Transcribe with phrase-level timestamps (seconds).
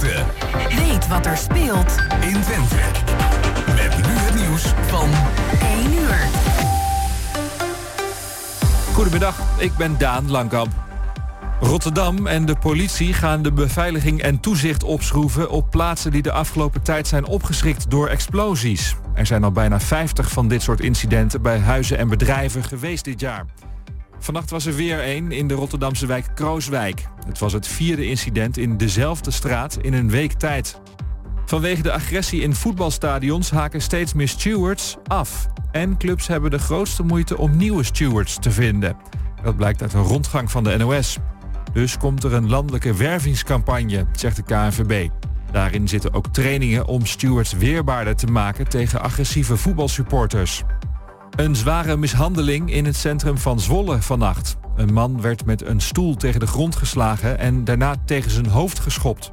[0.00, 0.24] Twente.
[0.76, 2.76] Weet wat er speelt in Twente.
[3.66, 5.08] Met nu het nieuws van
[5.60, 6.28] 1 uur.
[8.94, 10.72] Goedemiddag, ik ben Daan Langkamp.
[11.60, 15.50] Rotterdam en de politie gaan de beveiliging en toezicht opschroeven...
[15.50, 18.96] op plaatsen die de afgelopen tijd zijn opgeschrikt door explosies.
[19.14, 23.20] Er zijn al bijna 50 van dit soort incidenten bij huizen en bedrijven geweest dit
[23.20, 23.44] jaar.
[24.20, 27.06] Vannacht was er weer één in de Rotterdamse wijk Krooswijk.
[27.26, 30.80] Het was het vierde incident in dezelfde straat in een week tijd.
[31.44, 35.48] Vanwege de agressie in voetbalstadions haken steeds meer stewards af.
[35.72, 38.96] En clubs hebben de grootste moeite om nieuwe stewards te vinden.
[39.42, 41.18] Dat blijkt uit een rondgang van de NOS.
[41.72, 45.08] Dus komt er een landelijke wervingscampagne, zegt de KNVB.
[45.52, 50.62] Daarin zitten ook trainingen om stewards weerbaarder te maken tegen agressieve voetbalsupporters.
[51.36, 54.56] Een zware mishandeling in het centrum van Zwolle vannacht.
[54.76, 58.78] Een man werd met een stoel tegen de grond geslagen en daarna tegen zijn hoofd
[58.78, 59.32] geschopt.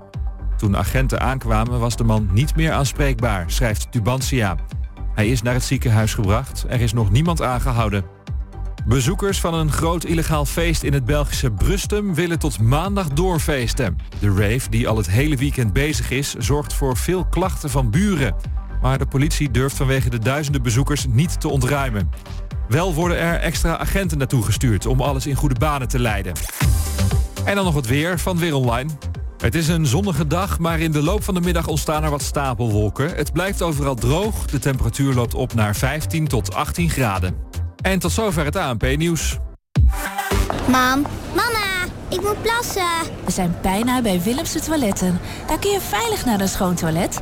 [0.57, 4.55] Toen agenten aankwamen was de man niet meer aanspreekbaar, schrijft Tubantia.
[5.13, 6.65] Hij is naar het ziekenhuis gebracht.
[6.69, 8.05] Er is nog niemand aangehouden.
[8.87, 13.97] Bezoekers van een groot illegaal feest in het Belgische Brustem willen tot maandag doorfeesten.
[14.19, 18.35] De rave, die al het hele weekend bezig is, zorgt voor veel klachten van buren.
[18.87, 22.09] Maar de politie durft vanwege de duizenden bezoekers niet te ontruimen.
[22.67, 26.33] Wel worden er extra agenten naartoe gestuurd om alles in goede banen te leiden.
[27.45, 28.89] En dan nog het weer van Weer Online.
[29.37, 32.21] Het is een zonnige dag, maar in de loop van de middag ontstaan er wat
[32.21, 33.15] stapelwolken.
[33.15, 37.35] Het blijft overal droog, de temperatuur loopt op naar 15 tot 18 graden.
[37.81, 39.37] En tot zover het ANP-nieuws.
[40.67, 42.83] Mam, mama, ik moet plassen.
[43.25, 45.19] We zijn bijna bij Willemse Toiletten.
[45.47, 47.21] Daar kun je veilig naar een schoon toilet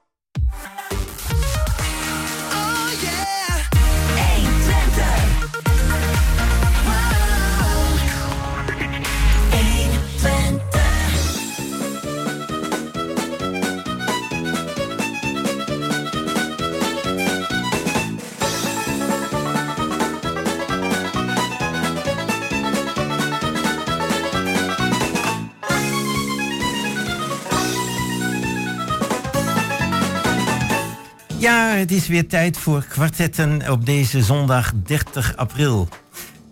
[31.41, 35.87] Ja, het is weer tijd voor kwartetten op deze zondag 30 april.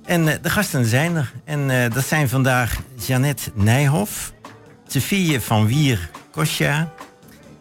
[0.06, 1.34] En uh, de gasten zijn er.
[1.44, 4.34] En uh, dat zijn vandaag Jeannette Nijhoff,
[4.88, 6.92] Sophie van Wier Kosja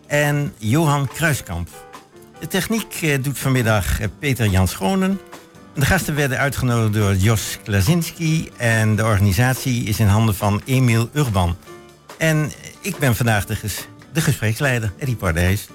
[0.06, 1.68] en Johan Kruiskamp.
[2.40, 5.20] De techniek uh, doet vanmiddag Peter Jan Schonen.
[5.74, 11.08] De gasten werden uitgenodigd door Jos Klazinski en de organisatie is in handen van Emiel
[11.12, 11.56] Urban.
[12.18, 13.56] En ik ben vandaag de,
[14.12, 15.68] de gespreksleider, Eddie Pardijs.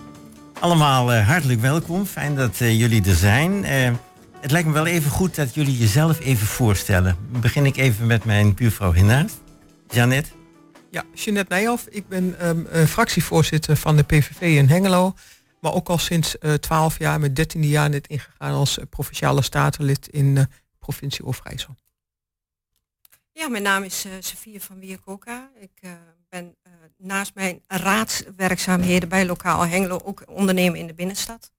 [0.63, 2.05] Allemaal uh, hartelijk welkom.
[2.05, 3.63] Fijn dat uh, jullie er zijn.
[3.63, 3.97] Uh,
[4.41, 7.17] het lijkt me wel even goed dat jullie jezelf even voorstellen.
[7.41, 9.41] Begin ik even met mijn buurvrouw hiernaast.
[9.87, 10.33] Janet.
[10.89, 11.87] Ja, Jeanette Nijhoff.
[11.87, 15.13] Ik ben um, fractievoorzitter van de PVV in Hengelo.
[15.59, 20.35] Maar ook al sinds 12 jaar, met 13e jaar net ingegaan als provinciale statenlid in
[20.35, 20.47] de
[20.79, 21.75] provincie Overijssel.
[23.31, 25.49] Ja, mijn naam is Sofie van Wierkoka.
[25.59, 25.81] Ik
[26.29, 26.55] ben
[27.03, 31.51] naast mijn raadswerkzaamheden bij Lokaal Hengelo ook ondernemen in de binnenstad.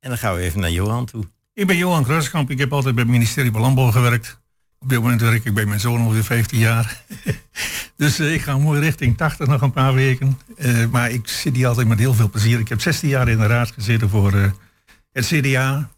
[0.00, 1.24] En dan gaan we even naar Johan toe.
[1.52, 2.50] Ik ben Johan Kruiskamp.
[2.50, 4.40] Ik heb altijd bij het ministerie van Landbouw gewerkt.
[4.78, 7.04] Op dit moment werk ik bij mijn zoon ongeveer 15 jaar.
[7.96, 10.38] dus uh, ik ga mooi richting 80 nog een paar weken.
[10.56, 12.58] Uh, maar ik zit hier altijd met heel veel plezier.
[12.58, 14.50] Ik heb 16 jaar in de raad gezeten voor uh,
[15.12, 15.90] het CDA.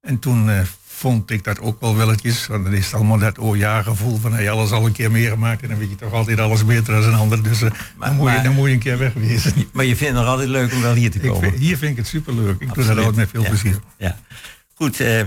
[0.00, 2.46] En toen vond ik dat ook wel welletjes.
[2.46, 5.10] Want dan is het allemaal dat oh ja gevoel van hey, alles al een keer
[5.10, 5.62] meegemaakt.
[5.62, 7.42] En dan weet je toch altijd alles beter dan een ander.
[7.42, 9.52] Dus uh, maar, dan, moet je, dan moet je een keer wegwezen.
[9.72, 11.40] Maar je vindt het nog altijd leuk om wel hier te komen?
[11.40, 12.60] Vind, hier vind ik het superleuk.
[12.60, 12.74] Ik Absoluut.
[12.74, 13.48] doe dat altijd met veel ja.
[13.48, 13.80] plezier.
[13.98, 14.18] Ja.
[14.74, 15.20] Goed, uh,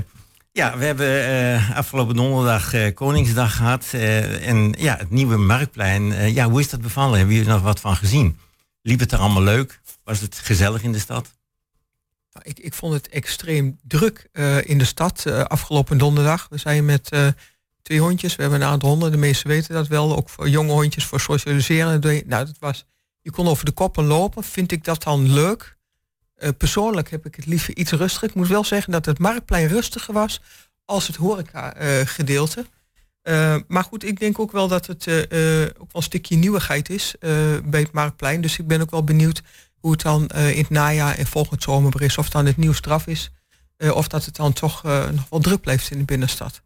[0.52, 3.88] ja, we hebben uh, afgelopen donderdag Koningsdag gehad.
[4.42, 6.34] en ja, het nieuwe Marktplein.
[6.34, 7.18] ja, hoe is dat bevallen?
[7.18, 8.38] Hebben jullie nog wat van gezien?
[8.82, 9.80] Liep het er allemaal leuk?
[10.04, 11.39] Was het gezellig in de stad?
[12.42, 16.48] Ik, ik vond het extreem druk uh, in de stad uh, afgelopen donderdag.
[16.50, 17.28] We zijn met uh,
[17.82, 18.36] twee hondjes.
[18.36, 19.12] We hebben een aantal honden.
[19.12, 20.16] De meesten weten dat wel.
[20.16, 22.00] Ook voor jonge hondjes voor socialiseren.
[22.02, 22.86] Nou, dat was,
[23.22, 24.44] je kon over de koppen lopen.
[24.44, 25.78] Vind ik dat dan leuk?
[26.58, 28.28] persoonlijk heb ik het liever iets rustiger.
[28.28, 30.42] Ik moet wel zeggen dat het marktplein rustiger was
[30.86, 31.74] als het horeca
[32.06, 32.66] gedeelte.
[33.68, 37.16] maar goed, ik denk ook wel dat het ook wel een stukje nieuwigheid is
[37.64, 38.42] bij het marktplein.
[38.42, 39.42] Dus ik ben ook wel benieuwd
[39.80, 42.74] hoe het dan uh, in het najaar en volgend zomer is, of dan het nieuw
[42.74, 43.32] straf is,
[43.78, 46.62] uh, of dat het dan toch uh, nog wel druk blijft in de binnenstad.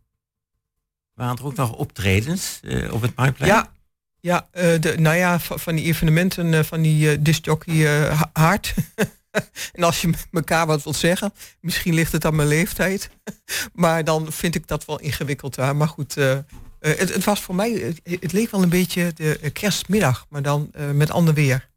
[1.13, 3.51] Waren er ook nog optredens eh, op het Marktplein?
[3.51, 3.71] Ja,
[4.19, 8.29] ja eh, de, nou ja, van, die evenementen eh, van die uh, discjockey eh, ha-
[8.33, 8.73] haard.
[9.73, 13.09] en als je met elkaar wat wilt zeggen, misschien ligt het aan mijn leeftijd.
[13.73, 15.75] maar dan vind ik dat wel ingewikkeld daar.
[15.75, 16.43] Maar goed, eh, eh,
[16.79, 20.41] het, het was voor mij, het, het leek wel een beetje de eh, kerstmiddag, maar
[20.41, 21.69] dan eh, met ander weer.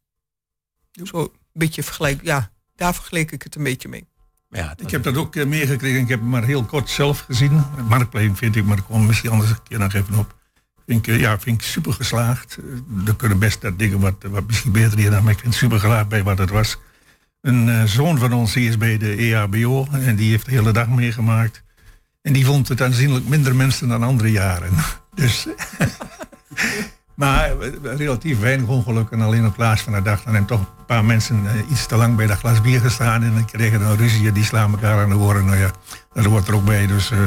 [1.04, 4.06] Zo een beetje vergelijk, ja, daar vergeleek ik het een beetje mee.
[4.50, 6.00] Ja, Ik heb dat ook eh, meegekregen.
[6.00, 7.52] Ik heb het maar heel kort zelf gezien.
[7.76, 10.34] Het Marktplein vind ik, maar ik kom misschien anders een keer nog even op.
[10.87, 12.56] Vind ik, eh, ja, vind ik super geslaagd.
[12.58, 15.52] Eh, Er kunnen best dat dingen wat, wat misschien beter hier dan, maar ik vind
[15.52, 16.78] het super geslaagd bij wat het was.
[17.40, 20.72] Een eh, zoon van ons die is bij de EHBO en die heeft de hele
[20.72, 21.62] dag meegemaakt.
[22.22, 24.72] En die vond het aanzienlijk minder mensen dan andere jaren.
[25.14, 25.46] Dus,
[27.14, 29.20] maar relatief weinig ongelukken.
[29.20, 31.97] Alleen op plaats van de dag dan hebben toch een paar mensen eh, iets te
[31.97, 33.23] lang bij dat glas bier gestaan.
[33.23, 34.33] En dan kregen dan ruzie.
[34.33, 35.44] Die slaan elkaar aan de oren.
[35.44, 35.71] Nou ja,
[36.12, 36.87] dat hoort er ook bij.
[36.87, 37.19] Dus eh,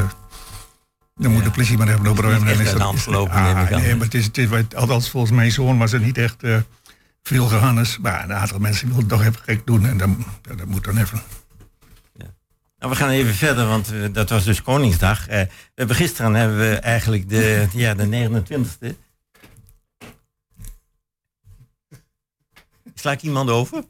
[1.15, 2.39] dan moet de politie maar even opruimen.
[2.55, 2.81] Dan is dat-
[3.29, 6.17] Ah, nee, maar het is, het is, wat- althans volgens mijn zoon was het niet
[6.17, 6.57] echt eh,
[7.23, 7.97] veel gehannes.
[7.97, 9.85] Maar een aantal mensen wilden het toch even gek doen.
[9.85, 11.21] En dan, dat moet dan even.
[12.79, 15.25] Nou, we gaan even verder, want dat was dus Koningsdag.
[15.25, 18.95] We hebben gisteren hebben we eigenlijk de, ja, de 29e.
[22.99, 23.83] Sla ik iemand over?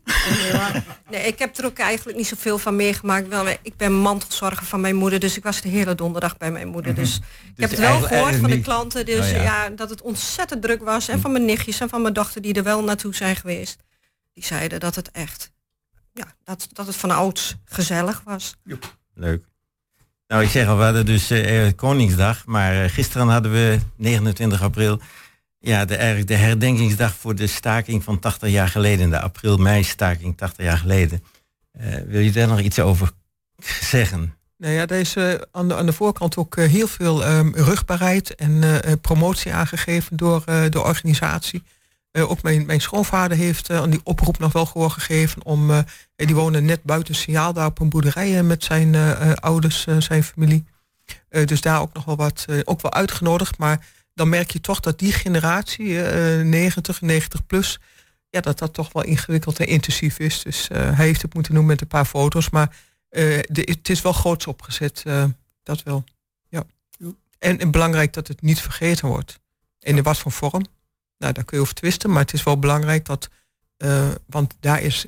[0.52, 0.84] Ja.
[1.10, 3.28] Nee, ik heb er ook eigenlijk niet zoveel van meegemaakt.
[3.28, 6.68] Wel, ik ben mantelzorger van mijn moeder, dus ik was de hele donderdag bij mijn
[6.68, 6.96] moeder.
[6.96, 7.16] Dus
[7.56, 9.42] ik heb het wel gehoord van de klanten, dus Oh, ja.
[9.42, 9.70] ja.
[9.70, 11.08] dat het ontzettend druk was.
[11.08, 13.78] En van mijn nichtjes en van mijn dochter die er wel naartoe zijn geweest.
[14.34, 15.52] Die zeiden dat het echt,
[16.14, 18.56] ja, dat, dat het van ouds gezellig was.
[19.14, 19.46] Leuk.
[20.28, 23.80] Nou, ik zeg al, we hadden dus eh, eh, Koningsdag, maar eh, gisteren hadden we
[23.96, 25.00] 29 april,
[25.60, 30.78] ja, de, de herdenkingsdag voor de staking van 80 jaar geleden, de april-mei-staking 80 jaar
[30.78, 31.24] geleden.
[31.72, 33.12] Eh, wil je daar nog iets over
[33.82, 34.34] zeggen?
[34.58, 37.52] Nou ja, er is eh, aan, de, aan de voorkant ook eh, heel veel ehm,
[37.54, 41.64] rugbaarheid en promotie aangegeven door de organisatie.
[42.12, 45.72] Ook mijn, mijn schoonvader heeft aan die oproep nog wel gehoor gegeven om,
[46.16, 48.96] die wonen net buiten Signaal, daar op een boerderij met zijn
[49.36, 50.66] ouders, zijn familie.
[51.30, 53.58] Dus daar ook nog wel wat, ook wel uitgenodigd.
[53.58, 53.86] Maar
[54.20, 57.80] dan merk je toch dat die generatie, eh, 90, 90 plus,
[58.30, 60.42] ja, dat dat toch wel ingewikkeld en intensief is.
[60.42, 62.50] Dus eh, hij heeft het moeten doen met een paar foto's.
[62.50, 62.76] Maar
[63.10, 65.04] eh, de, het is wel groots opgezet,
[65.64, 66.04] dat wel.
[66.50, 66.64] Ja.
[67.40, 69.40] En, en belangrijk dat het niet vergeten wordt.
[69.80, 70.66] En in wat voor vorm?
[71.18, 73.30] Nou, daar kun je over twisten, maar het is wel belangrijk dat.
[74.26, 75.06] want daar is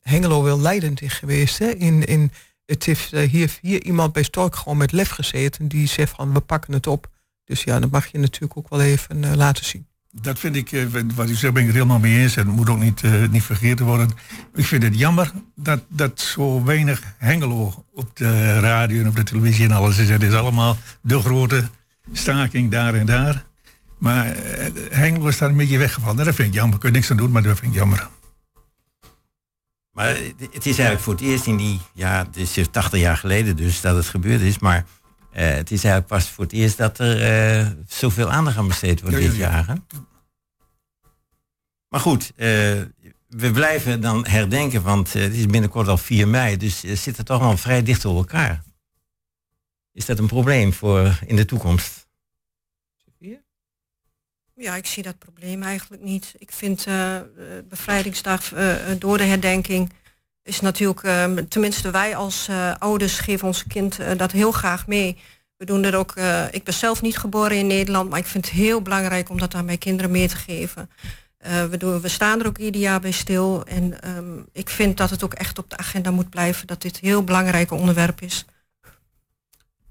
[0.00, 1.58] Hengelo wel leidend in geweest.
[1.58, 1.68] Hè?
[1.68, 2.32] In, in,
[2.66, 5.68] het heeft hier, hier iemand bij Stork gewoon met lef gezeten.
[5.68, 7.09] Die zegt van we pakken het op.
[7.50, 9.86] Dus ja, dat mag je natuurlijk ook wel even eh, laten zien.
[10.10, 12.36] Dat vind ik, eh, wat u zegt, ben ik het helemaal mee eens.
[12.36, 14.10] En het moet ook niet, eh, niet vergeten worden.
[14.54, 19.22] Ik vind het jammer dat, dat zo weinig Hengelo op de radio en op de
[19.22, 20.08] televisie en alles is.
[20.08, 21.64] Het is allemaal de grote
[22.12, 23.44] staking daar en daar.
[23.98, 24.36] Maar
[24.90, 26.24] Hengelo is daar een beetje weggevallen.
[26.24, 26.78] Dat vind ik jammer.
[26.78, 28.08] Kun je niks aan doen, maar dat vind ik jammer.
[29.92, 30.16] Maar
[30.52, 33.80] het is eigenlijk voor het eerst in die, ja, het is 80 jaar geleden dus
[33.80, 34.84] dat het gebeurd is, maar
[35.32, 39.00] eh, het is eigenlijk pas voor het eerst dat er eh, zoveel aandacht aan besteed
[39.00, 39.38] wordt Ja, dit ja.
[39.38, 39.66] jaar.
[39.66, 39.74] Hè?
[41.88, 42.46] Maar goed, eh,
[43.28, 47.40] we blijven dan herdenken, want het is binnenkort al 4 mei, dus we zitten toch
[47.40, 48.62] wel vrij dicht op elkaar.
[49.92, 52.08] Is dat een probleem voor in de toekomst?
[54.60, 56.34] Ja, ik zie dat probleem eigenlijk niet.
[56.38, 56.86] Ik vind
[57.68, 59.92] bevrijdingsdag eh, door de herdenking
[60.50, 64.86] is natuurlijk, eh, tenminste wij als eh, ouders geven ons kind eh, dat heel graag
[64.86, 65.16] mee.
[65.56, 68.44] We doen dat ook, eh, ik ben zelf niet geboren in Nederland, maar ik vind
[68.44, 70.90] het heel belangrijk om dat aan mijn kinderen mee te geven.
[71.70, 75.10] We, doen, we staan er ook ieder jaar bij stil en ehm, ik vind dat
[75.10, 78.44] het ook echt op de agenda moet blijven, dat dit een heel belangrijk onderwerp is.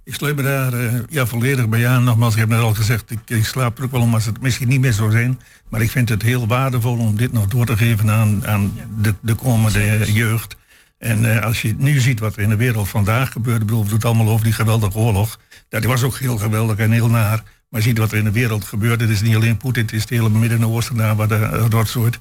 [0.10, 2.04] Ik sluit me daar eh, ja, volledig bij aan.
[2.04, 4.42] Nogmaals, ik heb net al gezegd, ik, ik slaap er ook wel om als het
[4.42, 5.40] misschien niet meer zou zijn.
[5.70, 9.14] Maar ik vind het heel waardevol om dit nog door te geven aan, aan de,
[9.22, 10.56] de komende jeugd.
[10.98, 13.86] En eh, als je nu ziet wat er in de wereld vandaag gebeurt, ik bedoel,
[13.86, 15.40] we het allemaal over die geweldige oorlog.
[15.70, 17.44] Dat was ook heel geweldig en heel naar.
[17.70, 19.02] Maar ziet wat er in de wereld gebeurt.
[19.02, 22.20] Het is niet alleen Poetin, het is het hele Midden-Oosten daar waar de rotsoort.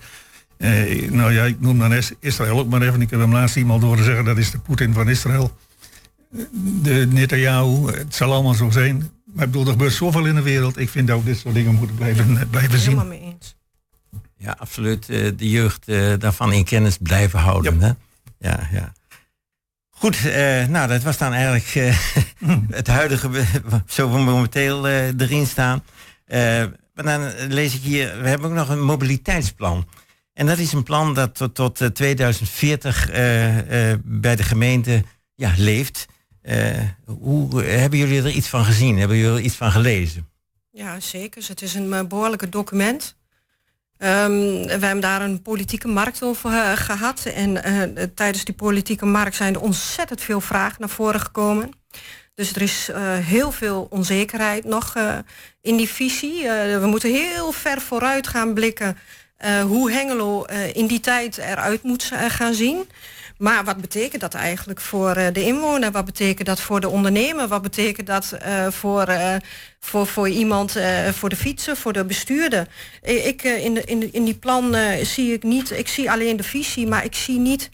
[0.59, 3.01] Eh, nou ja, ik noem dan Is- Israël ook maar even.
[3.01, 5.57] Ik heb hem laatst iemand horen zeggen, dat is de Poetin van Israël
[6.83, 8.97] de Netanyahu, het zal allemaal zo zijn.
[9.25, 10.79] Maar ik bedoel, er gebeurt zoveel in de wereld.
[10.79, 12.89] Ik vind dat we dit soort dingen moeten blijven, eh, blijven zien.
[12.99, 13.57] Helemaal mee eens.
[14.37, 15.09] Ja, absoluut.
[15.09, 17.81] eh, de jeugd eh, daarvan in kennis blijven houden.
[17.81, 17.91] Hè?
[18.39, 18.93] Ja, ja.
[19.91, 21.97] Goed, eh, nou dat was dan eigenlijk eh,
[22.71, 23.31] het huidige,
[23.87, 25.83] zo we momenteel eh, erin staan.
[26.25, 29.89] Eh, maar dan lees ik hier, we hebben ook nog een mobiliteitsplan.
[30.33, 35.05] En dat is een plan dat tot, tot eh, 2040 eh, eh, bij de gemeente
[35.35, 36.07] ja, leeft.
[36.49, 38.99] Eh, hoe hebben jullie er iets van gezien?
[38.99, 40.29] Hebben jullie er iets van gelezen?
[40.71, 41.45] Ja, zeker.
[41.49, 43.17] Het is een uh, behoorlijke document.
[43.99, 47.25] Um, we hebben daar een politieke markt over uh, gehad.
[47.25, 47.55] En
[48.15, 51.71] tijdens die politieke markt zijn er ontzettend veel vragen naar voren gekomen.
[52.35, 52.91] Dus er is
[53.23, 54.95] heel veel onzekerheid nog
[55.61, 56.43] in die visie.
[56.81, 58.99] we moeten heel ver vooruit gaan blikken
[59.63, 62.89] hoe Hengelo in die tijd eruit moet gaan zien.
[63.39, 65.91] Maar wat betekent dat eigenlijk voor uh, de inwoner?
[65.91, 67.49] Wat betekent dat voor de ondernemer?
[67.49, 69.35] Wat betekent dat uh, voor, uh,
[69.81, 70.77] voor, voor iemand,
[71.13, 72.69] voor de fietser, voor de bestuurder?
[73.03, 76.87] Ik, in, de, in, in die plan zie ik niet, ik zie alleen de visie,
[76.87, 77.71] maar ik zie niet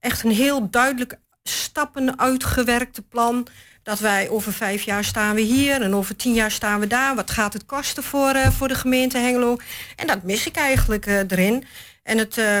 [0.00, 3.46] echt een heel duidelijk stappen uitgewerkte plan
[3.82, 7.14] dat wij over vijf jaar staan we hier en over tien jaar staan we daar.
[7.14, 9.56] Wat gaat het kosten voor, voor de gemeente Hengelo?
[9.96, 11.64] En dat mis ik eigenlijk erin.
[12.08, 12.60] En het, uh,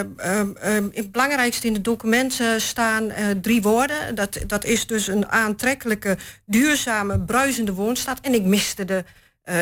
[0.92, 4.14] het, belangrijkste in het document staan drie woorden.
[4.14, 8.18] Dat, dat is dus een aantrekkelijke, duurzame, bruisende woonstad.
[8.20, 9.04] En ik miste de,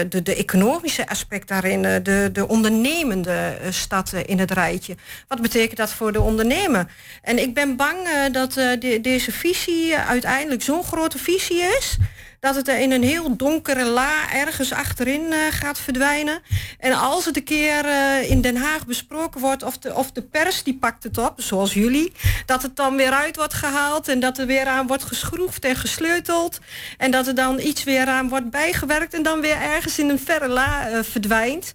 [0.08, 4.96] de, de economische aspect daarin, de, de ondernemende stad in het rijtje.
[5.28, 6.86] Wat betekent dat voor de ondernemer?
[7.22, 11.96] En ik ben bang dat de, deze visie uiteindelijk zo'n grote visie is
[12.46, 16.42] dat het er in een heel donkere la ergens achterin uh, gaat verdwijnen.
[16.78, 20.22] En als het een keer uh, in Den Haag besproken wordt, of de, of de
[20.22, 22.12] pers die pakt het op, zoals jullie,
[22.46, 25.76] dat het dan weer uit wordt gehaald en dat er weer aan wordt geschroefd en
[25.76, 26.58] gesleuteld.
[26.98, 30.18] En dat er dan iets weer aan wordt bijgewerkt en dan weer ergens in een
[30.18, 31.74] verre la uh, verdwijnt.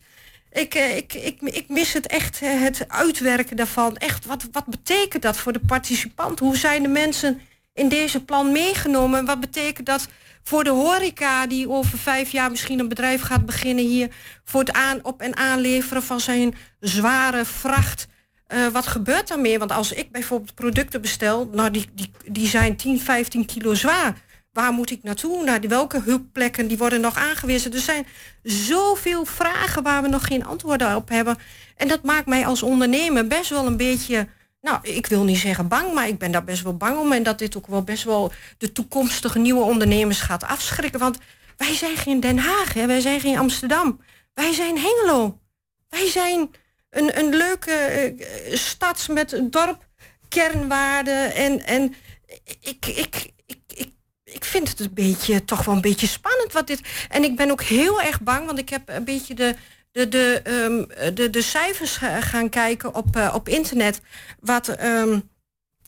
[0.51, 3.97] Ik, ik, ik, ik mis het echt, het uitwerken daarvan.
[3.97, 6.39] Echt, wat, wat betekent dat voor de participant?
[6.39, 7.41] Hoe zijn de mensen
[7.73, 9.25] in deze plan meegenomen?
[9.25, 10.07] Wat betekent dat
[10.43, 14.09] voor de horeca die over vijf jaar misschien een bedrijf gaat beginnen hier
[14.43, 18.07] voor het aan, op en aanleveren van zijn zware vracht.
[18.53, 19.59] Uh, wat gebeurt daarmee?
[19.59, 24.15] Want als ik bijvoorbeeld producten bestel, nou die, die, die zijn 10, 15 kilo zwaar.
[24.53, 25.43] Waar moet ik naartoe?
[25.43, 27.73] Naar welke hulpplekken die worden nog aangewezen?
[27.73, 28.07] Er zijn
[28.43, 31.37] zoveel vragen waar we nog geen antwoorden op hebben.
[31.77, 34.27] En dat maakt mij als ondernemer best wel een beetje
[34.61, 37.11] nou, ik wil niet zeggen bang, maar ik ben daar best wel bang om.
[37.11, 40.99] En dat dit ook wel best wel de toekomstige nieuwe ondernemers gaat afschrikken.
[40.99, 41.17] Want
[41.57, 42.85] wij zijn geen Den Haag, hè?
[42.85, 43.99] wij zijn geen Amsterdam.
[44.33, 45.39] Wij zijn Hengelo.
[45.89, 46.51] Wij zijn
[46.89, 49.87] een, een leuke uh, stad met een dorp,
[50.29, 51.35] kernwaarden.
[51.35, 51.93] En, en
[52.59, 53.89] ik, ik, ik, ik,
[54.23, 56.81] ik vind het een beetje, toch wel een beetje spannend wat dit.
[57.09, 59.55] En ik ben ook heel erg bang, want ik heb een beetje de
[59.91, 64.01] de, de, um, de, de cijfers gaan kijken op, uh, op internet.
[64.39, 65.29] Wat, um,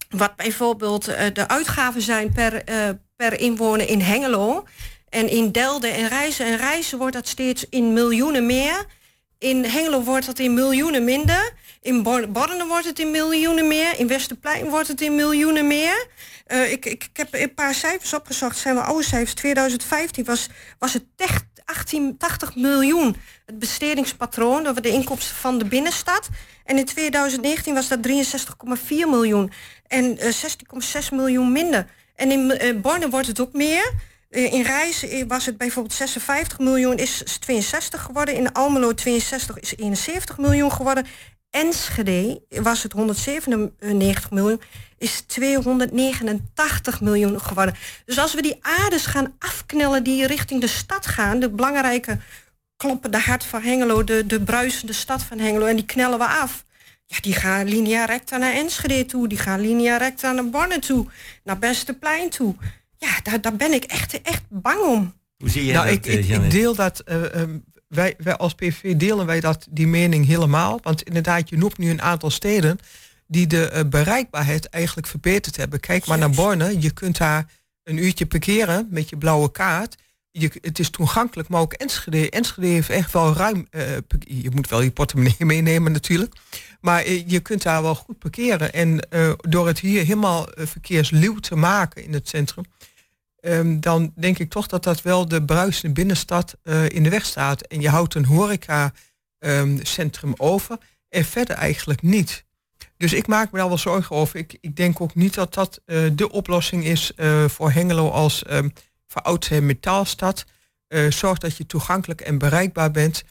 [0.10, 4.66] wat bijvoorbeeld uh, de uitgaven zijn per, uh, per inwoner in Hengelo.
[5.10, 8.86] En in Delden en Reizen en Reizen wordt dat steeds in miljoenen meer.
[9.38, 11.54] In Hengelo wordt dat in miljoenen minder.
[11.82, 14.00] In Borne wordt het in miljoenen meer.
[14.00, 16.08] In Westerplein wordt het in miljoenen meer.
[16.70, 18.58] Ik, ik, heb een paar cijfers opgezocht.
[18.58, 19.34] zijn wel oude cijfers.
[19.34, 20.48] 2015 was,
[20.80, 21.04] was het
[21.66, 23.16] echt 1880 miljoen.
[23.46, 26.30] Het bestedingspatroon over de inkomsten van de binnenstad.
[26.66, 29.52] En in 2019 was dat 63,4 miljoen.
[29.88, 30.32] En uh,
[31.04, 31.88] 16,6 miljoen minder.
[32.16, 33.94] En in uh, Borne wordt het ook meer.
[34.30, 38.36] Uh, in Reis was het bijvoorbeeld 56 miljoen, is 62 geworden.
[38.36, 41.06] In Almelo 62 is 71 miljoen geworden.
[41.54, 44.62] Enschede was het 197 miljoen,
[44.98, 47.76] is 289 miljoen geworden.
[48.06, 52.20] Dus als we die aardes gaan afknellen die richting de stad gaan, de belangrijke
[52.78, 56.66] kloppende hart van Hengelo, de, de bruisende stad van Hengelo, en die knellen we af.
[57.06, 61.06] Ja, die gaan linea recta naar Enschede toe, die gaan linea recta naar Borne toe,
[61.44, 62.56] naar Besteplein toe.
[62.98, 65.14] Ja, daar, daar ben ik echt, echt bang om.
[65.38, 68.36] Hoe zie je nou, dat, ik, ik, uh, ik deel dat uh, um, wij, wij
[68.36, 70.80] als PV delen wij dat, die mening helemaal.
[70.84, 72.80] Want inderdaad, je noemt nu een aantal steden
[73.28, 75.80] die de uh, bereikbaarheid eigenlijk verbeterd hebben.
[75.80, 76.82] Kijk maar naar Borne.
[76.82, 77.46] Je kunt daar
[77.84, 79.96] een uurtje parkeren met je blauwe kaart.
[80.32, 82.30] Je, het is toegankelijk, maar ook Enschede.
[82.30, 83.68] Enschede heeft echt wel ruim...
[83.72, 83.82] Uh,
[84.20, 86.36] je moet wel je portemonnee meenemen natuurlijk.
[86.82, 88.74] Maar uh, je kunt daar wel goed parkeren.
[88.74, 89.08] En
[89.50, 92.66] door het hier helemaal verkeersluw te maken in het centrum...
[93.46, 97.26] Um, dan denk ik toch dat dat wel de bruisende binnenstad uh, in de weg
[97.26, 97.62] staat.
[97.62, 100.78] En je houdt een horecacentrum um, over
[101.10, 102.46] en verder eigenlijk niet.
[102.98, 104.40] Dus ik maak me daar wel zorgen over.
[104.40, 108.44] Ik, ik denk ook niet dat dat uh, de oplossing is uh, voor Hengelo als
[108.50, 108.74] um,
[109.08, 110.46] verouderde metaalstad.
[111.10, 113.24] zorg dat je toegankelijk en bereikbaar bent.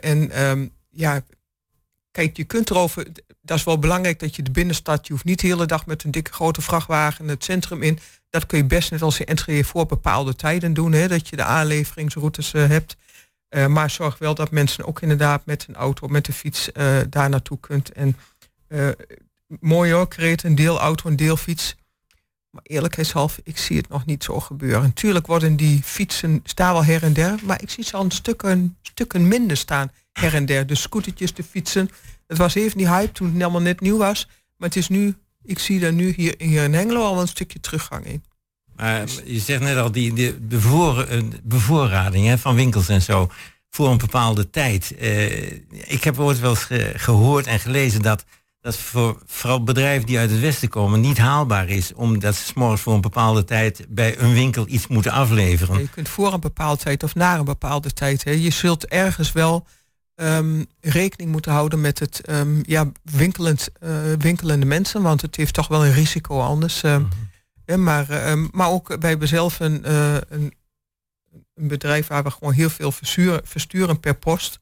[0.00, 0.30] en
[0.90, 1.22] ja,
[2.10, 3.06] kijk, je kunt erover.
[3.40, 5.06] Dat is wel belangrijk dat je de binnenstad.
[5.06, 7.98] Je hoeft niet de hele dag met een dikke grote vrachtwagen het centrum in.
[8.34, 10.92] Dat kun je best net als in Enschede voor bepaalde tijden doen.
[10.92, 12.96] Hè, dat je de aanleveringsroutes uh, hebt.
[13.50, 16.98] Uh, maar zorg wel dat mensen ook inderdaad met een auto, met de fiets uh,
[17.08, 17.92] daar naartoe kunt.
[17.92, 18.16] En
[19.60, 21.76] mooi hoor, creëert een deelauto, een deelfiets.
[22.50, 24.82] Maar eerlijkheidshalve, ik zie het nog niet zo gebeuren.
[24.82, 28.10] Natuurlijk worden die fietsen staan wel her en der, maar ik zie ze al een
[28.10, 30.66] stukken, stukken minder staan her en der.
[30.66, 31.90] De scootertjes, de fietsen.
[32.26, 34.28] Het was even die hype toen het helemaal net nieuw was.
[34.56, 37.60] Maar het is nu, ik zie daar nu hier, hier in Hengelo al een stukje
[37.60, 38.24] teruggang in.
[38.76, 43.30] Maar je zegt net al, die, die bevoor, eh, bevoorrading hè, van winkels en zo
[43.70, 44.96] voor een bepaalde tijd.
[44.96, 45.52] Eh,
[45.92, 48.24] ik heb ooit wel eens ge- gehoord en gelezen dat
[48.60, 52.80] dat voor vooral bedrijven die uit het westen komen niet haalbaar is, omdat ze morgens
[52.80, 55.78] voor een bepaalde tijd bij een winkel iets moeten afleveren.
[55.78, 58.24] Je kunt voor een bepaalde tijd of na een bepaalde tijd.
[58.24, 58.30] Hè.
[58.30, 59.66] Je zult ergens wel
[60.14, 65.02] ehm, rekening moeten houden met het ehm, ja, winkelend, eh, winkelende mensen.
[65.02, 66.82] Want het heeft toch wel een risico anders.
[66.82, 67.04] ehm.
[67.64, 70.54] Hè, maar, maar ook wij hebben zelf een, eh, een,
[71.54, 74.60] een bedrijf waar we gewoon heel veel versturen, versturen per post.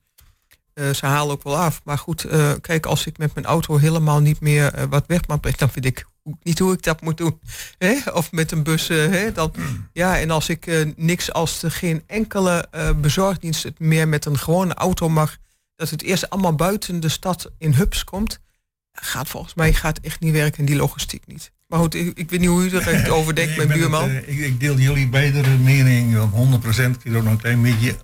[0.75, 1.81] Eh, ze halen ook wel af.
[1.85, 5.27] Maar goed, eh, kijk, als ik met mijn auto helemaal niet meer eh, wat weg
[5.27, 6.07] mag brengen, dan weet ik
[6.43, 7.41] niet hoe ik dat moet doen.
[7.79, 8.11] Hè?
[8.13, 8.89] Of met een bus.
[8.89, 9.33] hè?
[9.33, 9.53] Dan,
[9.93, 14.75] ja, en als ik niks als er geen enkele bezorgdienst het meer met een gewone
[14.75, 15.37] auto mag,
[15.77, 18.41] dat het eerst allemaal buiten de stad in hubs komt,
[18.93, 21.53] gaat volgens mij gaat echt niet werken, die logistiek niet.
[21.67, 24.11] Maar goed, ik, ik weet niet hoe u er echt over denkt, mijn het, buurman.
[24.11, 26.37] ik, ik deel jullie beide mening op 100%.
[27.03, 27.97] Ik ook nog een klein beetje,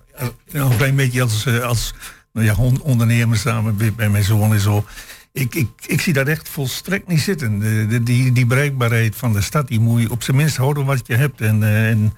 [0.51, 1.93] nog een klein beetje als, als
[2.33, 4.85] nou ja, on- ondernemer samen bij, mijn zoon en zo.
[5.31, 7.59] Ik, ik, ik zie dat echt volstrekt niet zitten.
[7.59, 10.85] De, de- die, die bereikbaarheid van de stad, die moet je op zijn minst houden
[10.85, 11.41] wat je hebt.
[11.41, 12.13] En, eh, en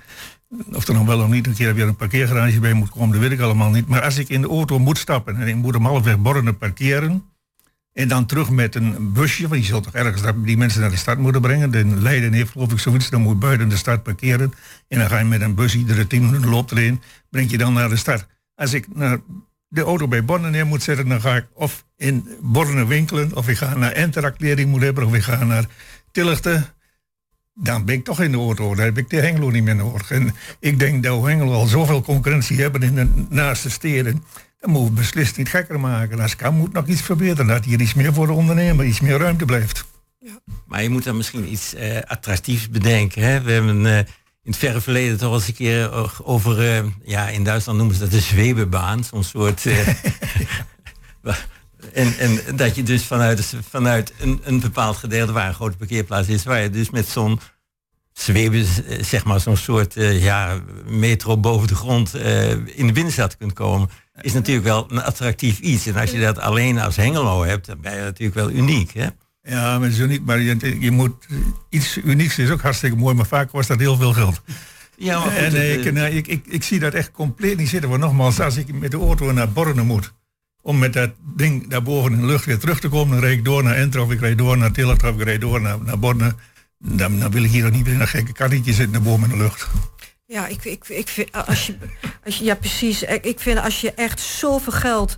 [0.74, 3.20] of er nog wel of niet een keer weer een parkeergarage bij moet komen, dat
[3.20, 3.88] weet ik allemaal niet.
[3.88, 7.24] Maar als ik in de auto moet stappen en ik moet hem halfweg Borne parkeren...
[7.94, 10.96] En dan terug met een busje, want je zult toch ergens die mensen naar de
[10.98, 11.72] stad moeten brengen.
[11.72, 14.54] De Leiden heeft geloof ik zoiets, dan moet je buiten de stad parkeren.
[14.88, 17.74] En dan ga je met een bus, iedere tien minuten loopt erin, breng je dan
[17.74, 18.28] naar de stad.
[18.56, 19.20] Als ik naar
[19.72, 23.48] de auto bij Borne neer moet zetten, dan ga ik of in Borne winkelen, of
[23.50, 25.66] ik ga naar Enteract moet hebben, of ik ga naar
[26.12, 26.66] Tillichten.
[27.54, 30.12] Dan ben ik toch in de auto, daar heb ik de Hengelo niet meer nodig.
[30.12, 34.24] En ik denk dat we Hengelo al zoveel concurrentie hebben in de naaste steden.
[34.60, 36.20] Dan moeten we beslist niet gekker maken.
[36.20, 37.48] Als kan moet nog iets verbeteren.
[37.48, 39.86] Dat hier iets meer voor de ondernemer, iets meer ruimte blijft.
[40.68, 43.22] Maar je moet dan misschien iets eh, attractiefs bedenken.
[43.22, 43.42] Hè?
[43.42, 44.06] We hebben eh,
[44.44, 47.96] in het verre verleden toch eens een keer o- over, eh, ja, in Duitsland noemen
[47.96, 49.66] ze dat de zwebenbaan, zo'n soort.
[49.66, 49.88] eh,
[51.94, 56.28] en, en dat je dus vanuit, vanuit een, een bepaald gedeelte waar een grote parkeerplaats
[56.28, 57.40] is, waar je dus met zo'n
[58.14, 62.94] zweven, eh, zeg maar zo'n soort eh, ja, metro boven de grond eh, in de
[62.94, 63.90] binnenstad kunt komen,
[64.22, 65.86] is natuurlijk wel een attractief iets.
[65.86, 68.94] En als je dat alleen als Hengelo hebt, dan ben je natuurlijk wel uniek.
[68.94, 69.08] Hè?
[69.44, 70.26] Ja, maar zo niet.
[70.26, 71.26] Maar je, je moet
[71.70, 74.42] iets unieks is ook hartstikke mooi, maar vaak kost dat heel veel geld.
[74.98, 77.70] Ja, maar goed, en eh, ik, nou, ik, ik, ik zie dat echt compleet niet
[77.70, 77.90] zitten.
[77.90, 80.14] Want nogmaals, als ik met de auto naar Borne moet,
[80.62, 83.46] om met dat ding daarboven in de lucht weer terug te komen, dan rijd ik
[83.46, 86.36] door naar Enter of ik rijd door naar of ik rijd door naar, naar Borne.
[86.80, 89.24] Dan, dan wil ik hier nog niet weer in een gekke karretje zitten naar boven
[89.24, 89.68] in de lucht.
[90.26, 91.78] Ja, ik, ik, ik vind als je,
[92.26, 93.04] als je, ja precies.
[93.04, 95.16] Ik, ik vind als je echt zoveel geld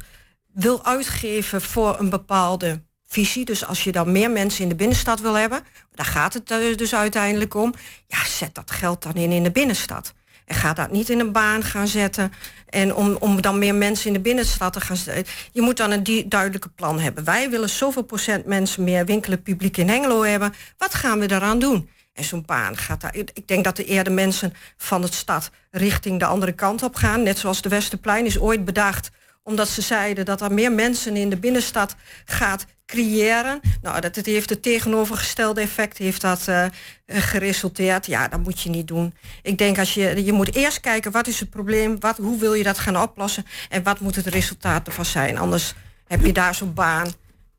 [0.54, 2.84] wil uitgeven voor een bepaalde
[3.14, 5.64] visie, dus als je dan meer mensen in de binnenstad wil hebben,
[5.96, 7.74] daar gaat het eh, dus uiteindelijk om.
[8.08, 10.14] Ja, zet dat geld dan in in de binnenstad.
[10.46, 12.34] En ga dat niet in een baan gaan zetten.
[12.70, 15.34] En om, om dan meer mensen in de binnenstad te gaan zetten.
[15.52, 17.24] Je moet dan een duidelijke plan hebben.
[17.24, 20.54] Wij willen zoveel procent mensen meer winkelen publiek in Hengelo hebben.
[20.78, 21.90] Wat gaan we daaraan doen?
[22.14, 23.16] En zo'n baan gaat daar.
[23.16, 27.24] Ik denk dat er eerder mensen van het stad richting de andere kant op gaan.
[27.24, 29.12] Net zoals de Westerplein is ooit bedacht
[29.44, 33.60] omdat ze zeiden dat er meer mensen in de binnenstad gaat creëren.
[33.82, 36.66] Nou, dat het heeft het tegenovergestelde effect heeft dat eh,
[37.08, 38.06] geresulteerd.
[38.06, 39.14] Ja, dat moet je niet doen.
[39.42, 42.54] Ik denk als je, je moet eerst kijken wat is het probleem, wat, hoe wil
[42.54, 45.38] je dat gaan oplossen en wat moet het resultaat ervan zijn.
[45.38, 45.74] Anders
[46.08, 47.12] heb je daar zo'n baan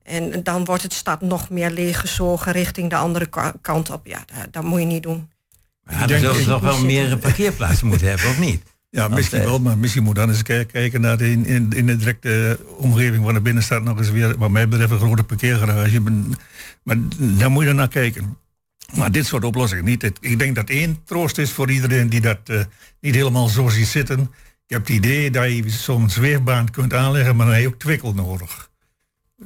[0.02, 4.06] en dan wordt het stad nog meer leeggezogen richting de andere ka- kant op.
[4.06, 5.30] Ja, dat, dat moet je niet doen.
[5.90, 8.62] Ja, dan zullen ze toch wel meer parkeerplaatsen moeten hebben, of niet?
[8.94, 12.58] Ja, misschien wel, maar misschien moet dan eens kijken, naar de, in, in, de directe
[12.76, 16.00] omgeving van de binnenstad nog eens weer, wat mij betreft, een grote parkeergarage.
[16.82, 18.36] Maar daar moet je naar kijken.
[18.96, 20.12] Maar dit soort oplossingen niet.
[20.20, 22.60] Ik denk dat één troost is voor iedereen die dat eh,
[23.00, 24.20] niet helemaal zo ziet zitten.
[24.66, 27.78] Ik heb het idee dat je zo'n zweefbaan kunt aanleggen, maar dan heb je ook
[27.78, 28.70] twikkel nodig.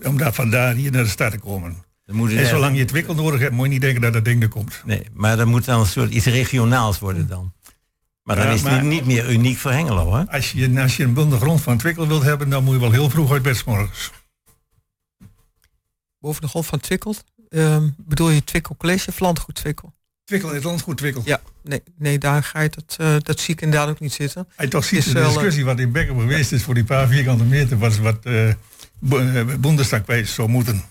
[0.03, 1.77] Om daar vandaar hier naar de stad te komen.
[2.05, 4.25] Dan moet je En zolang je twikkel nodig hebt, moet je niet denken dat dat
[4.25, 4.83] ding er komt.
[4.85, 7.53] Nee, maar dan moet dan een soort iets regionaals worden dan.
[8.29, 10.31] Maar dan Ja, is het niet, meer uniek voor Hengelo, hè?
[10.31, 12.91] Als je, als je een bundel grond van twikkel wilt hebben, dan moet je wel
[12.91, 14.11] heel vroeg uit bed 's morgens.
[16.19, 17.14] Boven de grond van Twikkel.
[17.49, 19.95] Ehm, bedoel je Twikkel College of Landgoed Twikkel?
[20.25, 21.23] Twikkel is landgoed twikkel.
[21.25, 24.49] Ja, nee, nee daar ga je dat, eh, dat zie ik inderdaad ook niet zitten.
[24.57, 26.85] Hij toch ziet is de wel, eh, discussie wat in Bekken geweest is voor die
[26.85, 28.55] paar vierkante meter was wat eh eh,
[29.61, 30.83] Bundestag zou moeten.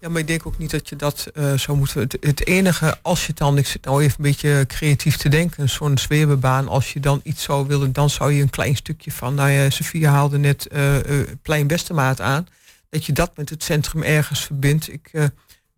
[0.00, 2.00] Ja, maar ik denk ook niet dat je dat uh, zou moeten.
[2.00, 5.68] Het, het, enige, als je dan, ik zit nou even een beetje creatief te denken,
[5.68, 9.34] zo'n zwevenbaan, als je dan iets zou willen, dan zou je een klein stukje van,
[9.34, 12.46] nou ja, Sofia haalde net uh, uh, Plein Westermaat aan,
[12.90, 14.92] dat je dat met het centrum ergens verbindt.
[14.92, 15.10] Ik,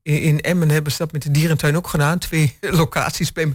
[0.03, 3.33] in, in, Emmen hebben ze dat met de dierentuin ook gedaan, twee locaties.
[3.33, 3.55] Bij,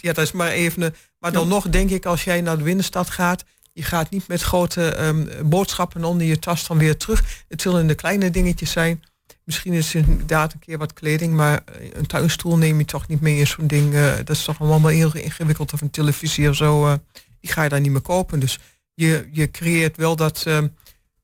[0.00, 0.94] ja, dat is maar even.
[1.18, 4.42] Maar dan nog denk ik, als jij naar de binnenstad gaat, je gaat niet met
[4.42, 7.44] grote um, boodschappen onder je tas dan weer terug.
[7.48, 9.02] Het zullen de kleine dingetjes zijn
[9.50, 13.38] Misschien is inderdaad een keer wat kleding, maar een tuinstoel neem je toch niet mee
[13.38, 13.94] in zo'n ding.
[13.94, 15.72] Uh, dat is toch allemaal heel ingewikkeld.
[15.72, 16.94] Of een televisie of zo, uh,
[17.40, 18.40] die ga je daar niet meer kopen.
[18.40, 18.58] Dus
[18.94, 20.46] je, je creëert wel dat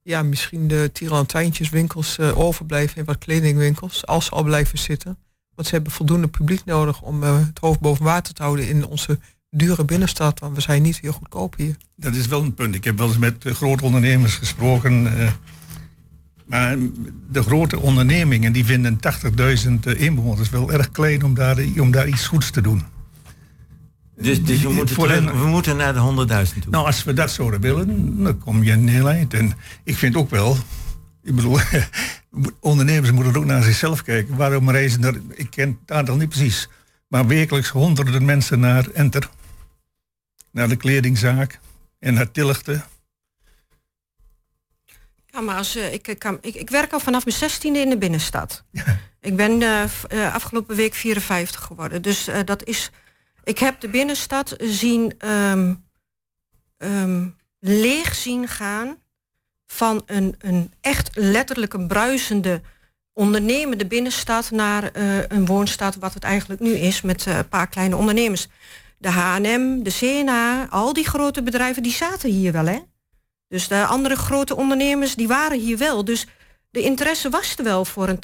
[0.02, 5.18] ja, misschien de tirantijntjeswinkels overblijven en wat kledingwinkels, als ze al blijven zitten.
[5.54, 9.18] Want ze hebben voldoende publiek nodig om het hoofd boven water te houden in onze
[9.50, 10.40] dure binnenstad.
[10.40, 11.76] Want we zijn niet heel goedkoop hier.
[11.96, 12.74] Dat is wel een punt.
[12.74, 15.06] Ik heb wel eens met grote ondernemers gesproken
[16.46, 16.76] maar
[17.30, 18.98] de grote ondernemingen die vinden
[19.94, 22.82] 80.000 inwoners wel erg klein om daar, om daar iets goeds te doen.
[24.16, 26.70] Dus, dus we, moeten terug, we moeten naar de 100.000 toe.
[26.70, 29.34] Nou, als we dat zouden willen, dan kom je een heel eind.
[29.34, 29.52] En
[29.84, 30.56] ik vind ook wel,
[31.22, 31.58] ik bedoel,
[32.60, 34.36] ondernemers moeten ook naar zichzelf kijken.
[34.36, 36.68] Waarom reizen er, ik ken het aantal niet precies,
[37.08, 39.28] maar wekelijks honderden mensen naar Enter.
[40.50, 41.60] Naar de kledingzaak
[41.98, 42.84] en naar Tillichten
[45.36, 47.98] ja, maar als, uh, ik, kan, ik, ik werk al vanaf mijn zestiende in de
[47.98, 48.64] binnenstad.
[49.20, 52.02] Ik ben uh, uh, afgelopen week 54 geworden.
[52.02, 52.90] Dus dat is.
[53.44, 55.84] Ik heb de binnenstad zien um,
[56.78, 58.96] um, leeg zien gaan
[59.66, 62.60] van een, een echt letterlijk een bruisende
[63.12, 64.90] ondernemende binnenstad naar
[65.28, 68.48] een woonstad wat het eigenlijk nu is met een paar kleine ondernemers.
[68.98, 72.78] De H&M, de CNA, al die grote bedrijven die zaten hier wel hè.
[73.48, 76.04] Dus de andere grote ondernemers die waren hier wel.
[76.04, 76.26] Dus
[76.70, 78.18] de interesse was er wel voor een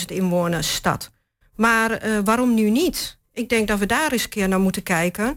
[0.00, 1.10] 80.000 inwoners stad.
[1.54, 3.18] Maar uh, waarom nu niet?
[3.32, 5.36] Ik denk dat we daar eens een keer naar moeten kijken.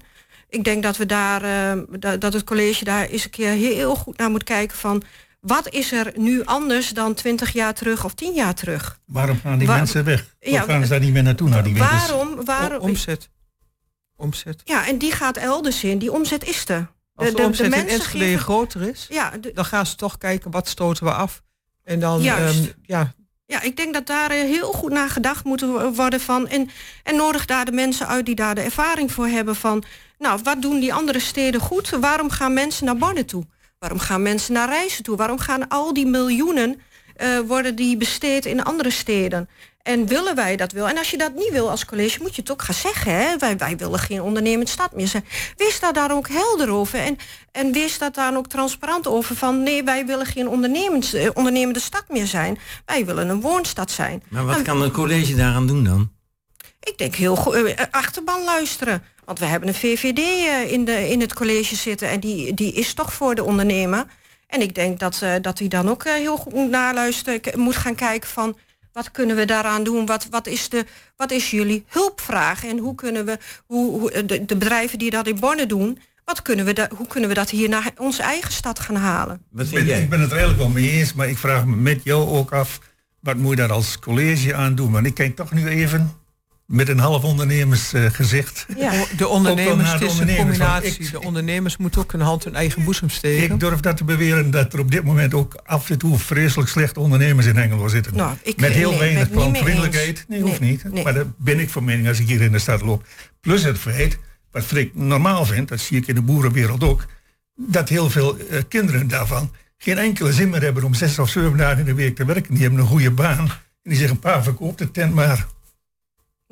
[0.50, 1.82] Ik denk dat we daar, uh,
[2.20, 5.04] dat het college daar eens een keer heel goed naar moet kijken van
[5.42, 9.00] wat is er nu anders dan 20 jaar terug of 10 jaar terug?
[9.06, 10.36] Waarom gaan die mensen weg?
[10.40, 12.08] Waarom gaan ze daar niet meer naartoe naar die winkels?
[12.08, 12.46] Waarom?
[12.46, 13.30] waarom omzet.
[14.16, 14.62] Omzet.
[14.66, 15.98] Ja, en die gaat elders in.
[15.98, 16.92] Die omzet is er.
[17.16, 18.40] Als de, de, omzet de in Enschede geven...
[18.40, 21.42] groter is, ja, dan gaan ze toch kijken wat stoten we af.
[21.84, 23.14] En dan, um, ja.
[23.46, 25.62] Ja, ik denk dat daar eh, heel goed naar gedacht moet
[25.96, 26.48] worden van.
[26.48, 26.70] En,
[27.04, 29.84] en nodig daar de mensen uit die daar de ervaring voor hebben van.
[30.18, 31.90] Nou, wat doen die andere steden goed?
[31.90, 33.46] Waarom gaan mensen naar Bonn toe?
[33.80, 35.18] Waarom gaan mensen naar reizen toe?
[35.18, 36.82] Waarom gaan al die miljoenen
[37.22, 39.50] uh, worden die besteed in andere steden?
[39.84, 40.88] En willen wij dat wel?
[40.88, 43.16] En als je dat niet wil als college, moet je het ook gaan zeggen.
[43.16, 43.38] Hè?
[43.38, 45.26] Wij, wij willen geen ondernemend stad meer zijn.
[45.58, 47.00] Wees daar, daar ook helder over.
[47.00, 47.18] En,
[47.52, 49.36] en wees dat daar ook transparant over.
[49.36, 52.60] Van nee, wij willen geen ondernemend, eh, ondernemende stad meer zijn.
[52.86, 54.24] Wij willen een woonstad zijn.
[54.30, 56.12] Maar wat kan een college daaraan doen dan?
[56.80, 57.56] Ik denk heel goed.
[57.56, 59.04] Uh, achterban luisteren.
[59.26, 60.20] Want we hebben een VVD
[60.72, 62.10] in, de, in het college zitten.
[62.10, 64.06] En die, die is toch voor de ondernemer.
[64.48, 67.42] En ik denk dat, dat hij dan ook heel goed moet naluisteren.
[67.56, 68.58] Moet gaan kijken van
[68.94, 70.06] wat kunnen we daaraan doen?
[70.06, 72.66] Wat, wat, is, de, wat is jullie hulpvraag?
[72.66, 76.42] En hoe kunnen we, hoe, hoe de, de, bedrijven die dat in Borne doen, wat
[76.42, 79.42] kunnen we da, hoe kunnen we dat hier naar onze eigen stad gaan halen?
[79.50, 80.02] Wat vind jij?
[80.02, 82.52] Ik ben het er eigenlijk wel mee eens, maar ik vraag me met jou ook
[82.52, 82.80] af,
[83.20, 84.92] wat moet je daar als college aan doen?
[84.92, 86.21] Want ik kijk toch nu even
[86.72, 88.66] met een half ondernemersgezicht.
[88.68, 89.06] Uh, ja.
[89.18, 91.12] De ondernemers, het is een combinatie.
[91.12, 93.54] de ondernemers moeten ook een hand in eigen boezem steken.
[93.54, 96.70] Ik durf dat te beweren dat er op dit moment ook af en toe vreselijk
[96.70, 98.16] slechte ondernemers in Hengelo zitten.
[98.16, 100.26] Nou, ik, met heel nee, weinig klantvriendelijkheid.
[100.28, 101.04] Nee, hoeft niet.
[101.04, 103.06] Maar daar ben ik van mening als ik hier in de stad loop.
[103.42, 104.18] Plus het feit,
[104.52, 107.06] wat ik normaal vind, dat zie ik in de boerenwereld ook,
[107.56, 111.58] dat heel veel uh, kinderen daarvan geen enkele zin meer hebben om zes of zeven
[111.58, 112.54] dagen in de week te werken.
[112.54, 113.50] Die hebben een goede baan.
[113.84, 115.48] En die zeggen, pa, verkoop de tent maar.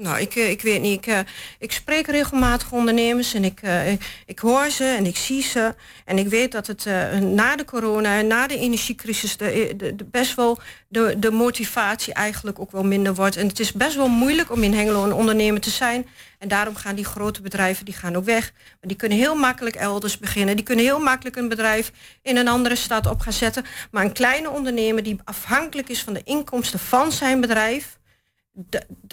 [0.02, 0.98] Nou, ik, eh, ik weet niet.
[0.98, 1.20] Ik, uh,
[1.60, 3.92] ik spreek regelmatig ondernemers en ik, uh,
[4.26, 5.76] ik, hoor ze en ik zie ze.
[6.06, 6.86] En ik weet dat het
[7.22, 12.14] na de corona en na de energiecrisis de, de, de, best wel de, de motivatie
[12.14, 13.36] eigenlijk ook wel minder wordt.
[13.36, 16.08] En het is best wel moeilijk om in Hengelo een ondernemer te zijn.
[16.38, 18.52] En daarom gaan die grote bedrijven die gaan ook weg.
[18.54, 20.56] Maar die kunnen heel makkelijk elders beginnen.
[20.56, 23.66] Die kunnen heel makkelijk een bedrijf in een andere stad op gaan zetten.
[23.92, 27.99] Maar een kleine ondernemer die afhankelijk is van de inkomsten van zijn bedrijf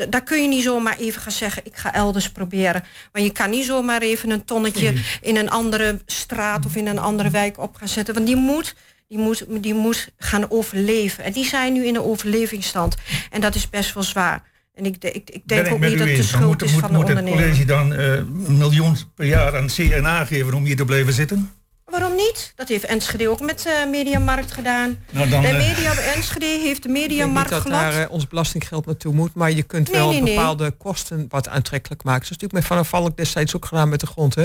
[0.09, 2.85] daar kun je niet zomaar even gaan zeggen, ik ga elders proberen.
[3.13, 6.99] Maar je kan niet zomaar even een tonnetje in een andere straat of in een
[6.99, 8.15] andere wijk op gaan zetten.
[8.15, 8.75] Want die moet,
[9.09, 11.25] die moet, die moet gaan overleven.
[11.25, 12.97] En die zijn nu in een overlevingsstand.
[13.31, 14.43] En dat is best wel zwaar.
[14.75, 17.31] En ik, ik, ik denk ook niet dat de schuld is van de ondernemer.
[17.31, 20.85] Moet het college dan uh, een miljoen per jaar aan CNA geven om hier te
[20.85, 21.51] blijven zitten?
[21.91, 22.53] Waarom niet?
[22.57, 24.99] Dat heeft Enschede ook met uh, Mediamarkt gedaan.
[25.11, 27.81] Nou, dan, de eh, Media Enschede heeft de Ik denk Mediamarkt niet dat glad.
[27.93, 30.35] daar eh, ons belastinggeld naartoe moet, maar je kunt Nee, wel nee, nee.
[30.35, 32.27] bepaalde kosten wat aantrekkelijk maken.
[32.27, 34.43] Zoals natuurlijk met Van der Valk destijds ook gedaan met de grond, hè?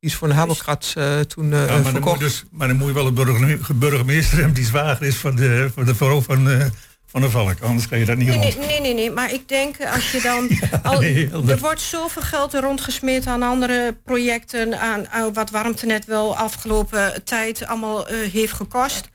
[0.00, 2.20] Die is voor een Habelkrats eh, toen eh, Ja, maar, dan moet verkocht.
[2.20, 5.70] dus, maar dan moet je wel een burger- burgemeester hebben die zwager is van de,
[5.74, 6.66] van de vrouw van, eh,
[7.10, 7.60] van de Valk.
[7.60, 8.58] Anders kan je dat niet Nee, rond.
[8.58, 10.50] nee, nee, nee, maar ik denk eh, als je dan...
[10.92, 14.80] al, nee, er wordt zoveel geld er rondgesmeerd aan andere projecten...
[14.80, 19.08] aan, aan wat Warmtenet wel afgelopen tijd allemaal eh, heeft gekost.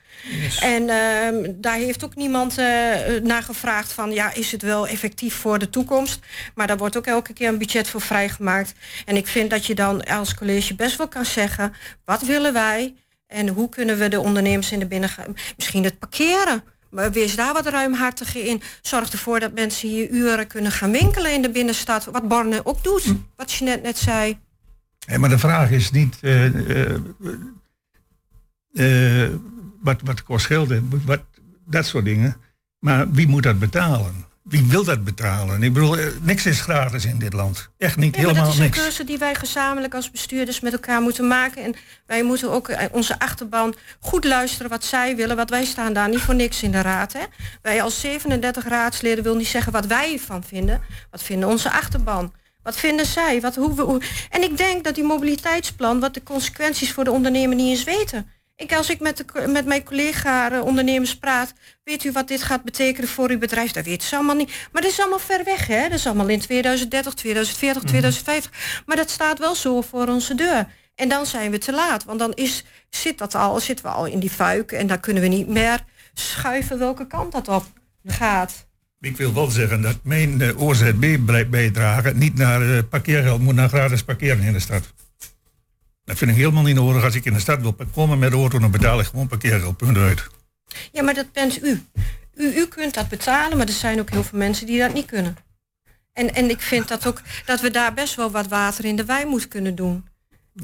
[0.60, 2.65] En ehm, daar heeft ook niemand eh,
[3.23, 4.12] naar gevraagd van...
[4.12, 6.19] ja, is het wel effectief voor de toekomst?
[6.56, 8.73] Maar daar wordt ook elke keer een budget voor vrijgemaakt.
[9.06, 11.73] En ik vind dat je dan als college best wel kan zeggen...
[12.06, 12.93] wat willen wij
[13.27, 15.36] en hoe kunnen we de ondernemers in de binnengaan...
[15.56, 16.63] misschien het parkeren...
[16.93, 18.62] Maar wees daar wat ruimhartiger in.
[18.82, 22.06] Zorg ervoor dat mensen hier uren kunnen gaan winkelen in de binnenstad.
[22.06, 24.38] Wat Borne ook doet, wat je net, net zei.
[25.17, 26.99] Maar de vraag is niet eh, eh,
[28.73, 29.32] eh,
[29.82, 30.73] wat, wat kost geld
[31.06, 31.21] wat,
[31.65, 32.36] dat soort dingen.
[32.79, 34.25] Maar wie moet dat betalen?
[34.43, 35.63] Wie wil dat betalen?
[35.63, 37.69] Ik bedoel, eh, niks is gratis in dit land.
[37.77, 38.77] Echt niet, Ja, maar dat helemaal is een niks.
[38.79, 41.63] keuze die wij gezamenlijk als bestuurders met elkaar moeten maken.
[41.63, 41.75] En
[42.06, 45.36] wij moeten ook eh, onze achterban goed luisteren wat zij willen.
[45.36, 47.13] Want wij staan daar niet voor niks in de raad.
[47.13, 47.19] Hè?
[47.62, 50.82] Wij als 37 raadsleden willen niet zeggen wat wij ervan vinden.
[51.12, 52.34] Wat vinden onze achterban?
[52.63, 53.41] Wat vinden zij?
[53.41, 54.01] Wat, hoe, we- hoe...
[54.29, 58.27] En ik denk dat die mobiliteitsplan, wat de consequenties voor de ondernemer niet eens weten.
[58.63, 63.10] Ik, als ik met, de, met mijn collega-ondernemers praat, weet u wat dit gaat betekenen
[63.10, 63.71] voor uw bedrijf?
[63.71, 64.52] Dat weten ze allemaal niet.
[64.71, 65.82] Maar dat is allemaal ver weg, hè?
[65.82, 68.84] Dat is allemaal in 2030, 2040, 2050.
[68.86, 70.67] Maar dat staat wel zo voor onze deur.
[70.95, 74.06] En dan zijn we te laat, want dan is, zit dat al, zitten we al
[74.06, 75.80] in die fuik en dan kunnen we niet meer
[76.13, 77.65] schuiven welke kant dat op
[78.06, 78.65] gaat.
[78.99, 84.04] Ik wil wel zeggen dat mijn eh, OZB-bijdrage niet naar eh, parkeergeld moet, naar gratis
[84.04, 84.93] parkeren in de stad.
[86.06, 87.04] Dat vind ik helemaal niet nodig.
[87.04, 89.78] Als ik in de stad wil komen met de auto, dan betaal ik gewoon parkeergeld.
[89.78, 90.28] Punt uit.
[90.92, 91.84] Ja, maar dat bent u.
[92.36, 92.46] u.
[92.56, 95.36] U kunt dat betalen, maar er zijn ook heel veel mensen die dat niet kunnen.
[96.13, 99.06] En, en ik vind dat ook dat we daar best wel wat water in de
[99.06, 100.06] wijn moeten kunnen doen.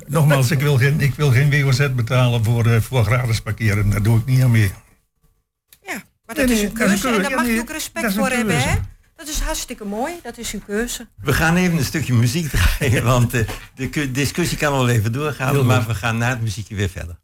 [0.08, 3.90] Nogmaals, ik wil geen, ik wil geen WOZ betalen voor, eh, voor gratis parkeren.
[3.90, 4.72] Daar doe ik niet aan mee.
[5.82, 7.30] Ja, maar Nee, dat is dat een keuze en keuze.
[7.30, 8.76] daar mag je ook dat respect voor hebben, hè?
[9.20, 11.08] Dat is hartstikke mooi, dat is uw keuze.
[11.22, 15.66] We gaan even een stukje muziek draaien, want eh, de discussie kan wel even doorgaan,
[15.66, 17.18] maar we gaan na het muziekje weer verder.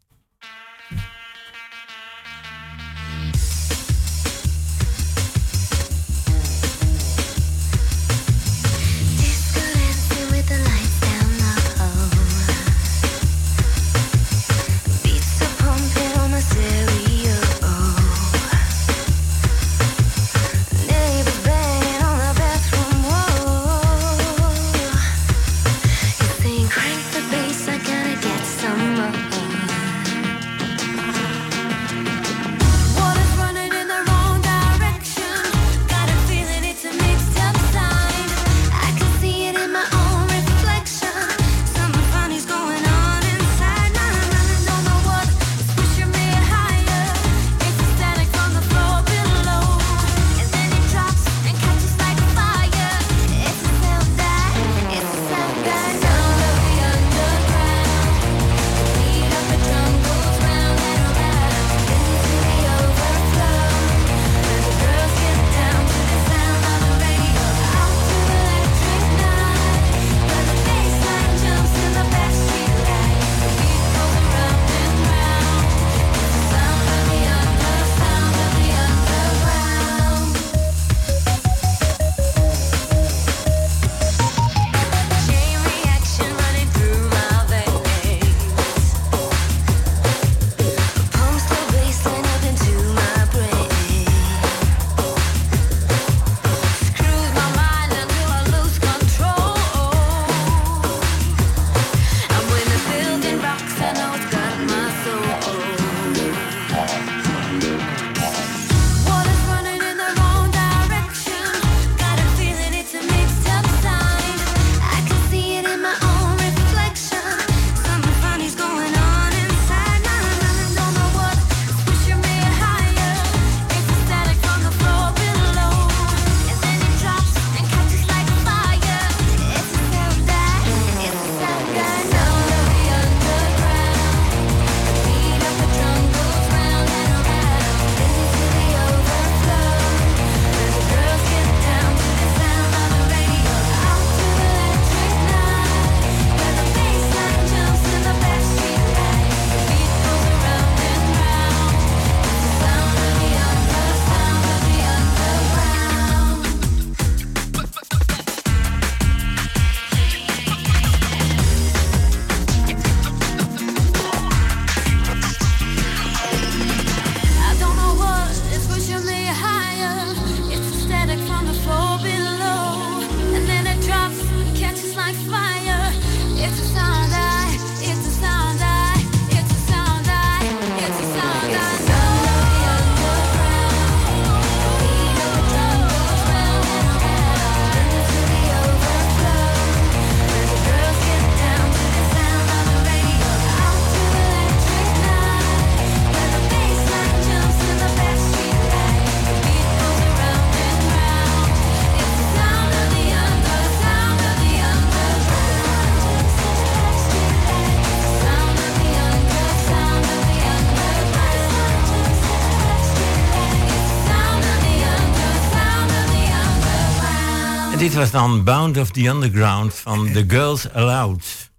[217.96, 221.50] Was dan Bound of the Underground van The Girls Aloud.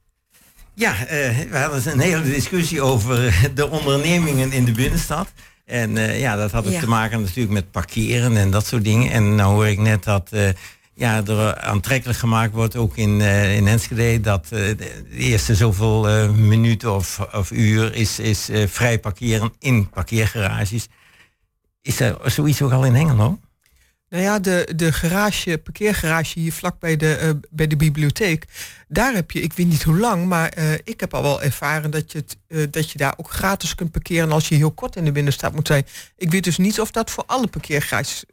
[0.73, 5.32] Ja, eh, we hadden een hele discussie over de ondernemingen in de binnenstad.
[5.65, 6.80] En eh, ja, dat had het Ja.
[6.80, 9.12] te maken natuurlijk met parkeren en dat soort dingen.
[9.12, 10.50] En nou hoor ik net dat eh,
[10.93, 16.32] ja, er aantrekkelijk gemaakt wordt, ook in, eh, in Enschede, dat eh, de eerste zoveel
[16.34, 20.88] minuten of, of uur is, is eh, vrij parkeren in parkeergarages.
[21.82, 23.39] Is er zoiets ook al in Hengelo?
[24.10, 28.46] Nou ja, de, de garage, parkeergarage hier vlak bij de, eh, bij de bibliotheek.
[28.88, 31.91] Daar heb je, ik weet niet hoe lang, maar eh, ik heb al wel ervaren
[31.91, 35.06] dat je, eh, dat je daar ook gratis kunt parkeren als je heel kort in
[35.06, 35.86] de binnenstad moet zijn.
[36.17, 38.24] Ik weet dus niet of dat voor alle parkeergarages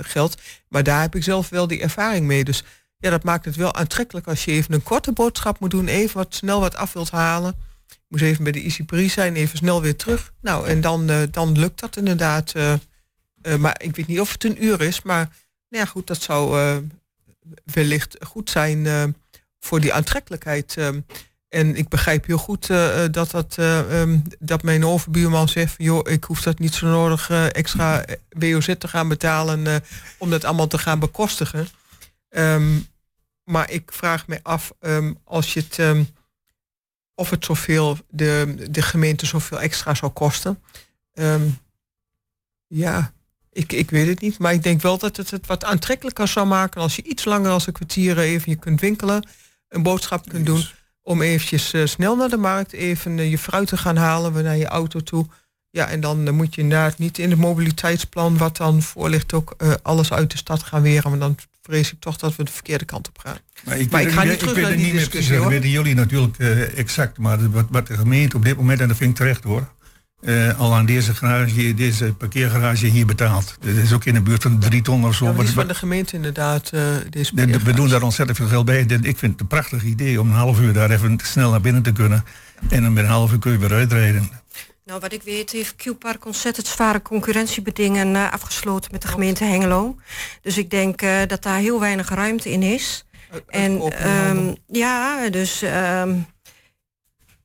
[0.00, 2.44] geldt, maar daar heb ik zelf wel die ervaring mee.
[2.44, 2.64] Dus
[2.98, 6.16] ja, dat maakt het wel aantrekkelijk als je even een korte boodschap moet doen, even
[6.16, 7.54] wat snel wat af wilt halen.
[7.88, 10.32] Je moet even bij de Easy zijn, even snel weer terug.
[10.40, 12.52] Nou, en dan, dan lukt dat inderdaad.
[13.44, 15.02] Eh, maar ik weet niet of het een uur is.
[15.02, 15.28] Maar
[15.74, 16.76] nou ja, goed, dat zou eh,
[17.64, 19.04] wellicht goed zijn eh,
[19.60, 20.76] voor die aantrekkelijkheid.
[21.48, 22.66] en ik begrijp heel goed
[23.10, 25.74] dat, dat, eh, ehm, dat mijn overbuurman zegt...
[25.78, 29.82] joh, ik hoef dat niet zo nodig extra WOZ te gaan betalen...
[30.18, 31.68] om dat allemaal te gaan bekostigen.
[32.28, 32.78] Ehm,
[33.44, 36.06] maar ik vraag me af ehm, als je het...
[37.14, 40.62] of het zoveel, de, de gemeente zoveel extra zou kosten.
[42.66, 43.12] Ja,
[43.54, 44.38] ik, ik weet het niet.
[44.38, 47.50] Maar ik denk wel dat het het wat aantrekkelijker zou maken als je iets langer
[47.50, 49.28] als een kwartier even je kunt winkelen,
[49.68, 50.64] een boodschap kunt doen.
[51.02, 54.42] Om eventjes eh, snel naar de markt, even eh, je fruit te gaan halen, weer
[54.42, 55.26] naar je auto toe.
[55.70, 59.32] Ja, en dan eh, moet je inderdaad niet in het mobiliteitsplan, wat dan voor ligt,
[59.32, 61.10] ook alles uit de stad gaan weren.
[61.10, 63.36] Want dan vrees ik toch dat we de verkeerde kant op gaan.
[63.64, 65.36] Maar ik, Maar weet ik ga niet terug ik naar die discussie.
[65.36, 66.38] Dat weten jullie natuurlijk
[66.74, 67.18] exact.
[67.18, 69.68] Maar wat, wat de gemeente op dit moment, en dat vind ik terecht hoor,
[70.24, 73.56] eh, al aan deze, garage, deze parkeergarage hier betaalt.
[73.60, 75.24] Dat is ook in de buurt van drie ton of zo.
[75.24, 76.70] Ja, maar die Wat- is van de gemeente inderdaad.
[76.72, 78.80] eh deze de- de- we doen daar ontzettend veel geld bij.
[78.80, 81.82] Ik vind het een prachtig idee om een half uur daar even snel naar binnen
[81.82, 82.24] te kunnen.
[82.70, 84.30] En dan met een half uur kun je weer uitrijden.
[84.86, 89.96] Nou, wat ik weet heeft Q-Park ontzettend zware concurrentiebedingen eh, afgesloten met de gemeente Hengelo.
[90.42, 93.04] Dus ik denk eh, dat daar heel weinig ruimte in is.
[93.48, 96.14] En ehm, ja, dus ehm,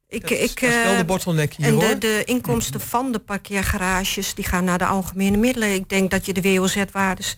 [0.10, 2.00] ik, ik, dat is wel eh, de bottleneck hier, En de, hoor.
[2.00, 5.74] de inkomsten van de parkeergarages die gaan naar de algemene middelen.
[5.74, 7.36] Ik denk dat je de WOZ-waardes,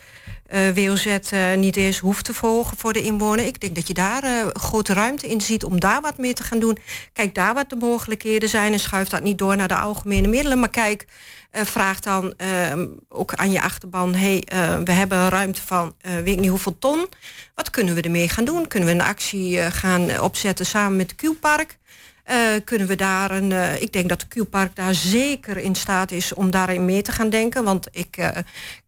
[0.52, 3.46] eh WOZ eh, niet eens hoeft te verhogen voor de inwoner.
[3.46, 6.44] Ik denk dat je daar eh, grote ruimte in ziet om daar wat mee te
[6.44, 6.78] gaan doen.
[7.14, 10.60] Kijk daar wat de mogelijkheden zijn en schuif dat niet door naar de algemene middelen.
[10.60, 11.06] Maar kijk,
[11.52, 12.74] vraag dan eh,
[13.10, 14.44] ook aan je achterban: hey,
[14.84, 17.08] we hebben een ruimte van weet ik niet hoeveel ton.
[17.56, 18.68] Wat kunnen we ermee gaan doen?
[18.68, 21.78] Kunnen we een actie gaan opzetten samen met de Q-Park?
[22.24, 23.52] Eh, kunnen we daar een.
[23.52, 27.12] eh, ik denk dat de Q-Park daar zeker in staat is om daarin mee te
[27.12, 27.64] gaan denken.
[27.64, 28.30] Want ik eh,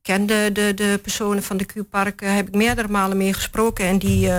[0.01, 3.85] ken de, de, de personen van de Q-Park, heb ik meerdere malen mee gesproken.
[3.85, 4.29] En die,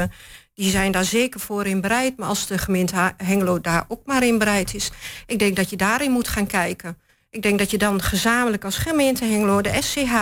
[0.55, 2.17] die zijn daar zeker voor in bereid.
[2.17, 4.91] Maar als de gemeente Hengelo daar ook maar in bereid is,
[5.27, 6.99] ik denk dat je daarin moet gaan kijken.
[7.31, 10.15] Ik denk dat je dan gezamenlijk als gemeente Hengelo, de SCH